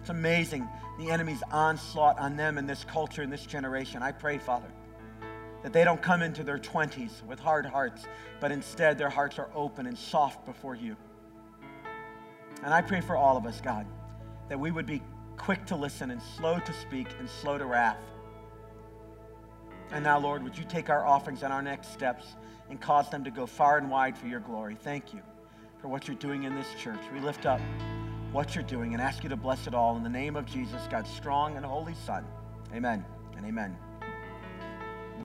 [0.00, 4.02] It's amazing the enemy's onslaught on them in this culture, in this generation.
[4.02, 4.66] I pray, Father,
[5.62, 8.04] that they don't come into their 20s with hard hearts,
[8.40, 10.96] but instead their hearts are open and soft before you.
[12.64, 13.86] And I pray for all of us, God,
[14.48, 15.02] that we would be
[15.36, 17.98] quick to listen and slow to speak and slow to wrath.
[19.92, 22.36] And now, Lord, would you take our offerings and our next steps
[22.68, 24.74] and cause them to go far and wide for your glory?
[24.74, 25.20] Thank you
[25.80, 27.00] for what you're doing in this church.
[27.12, 27.60] We lift up
[28.32, 30.86] what you're doing and ask you to bless it all in the name of Jesus,
[30.90, 32.24] God's strong and holy Son.
[32.74, 33.04] Amen
[33.36, 33.76] and amen.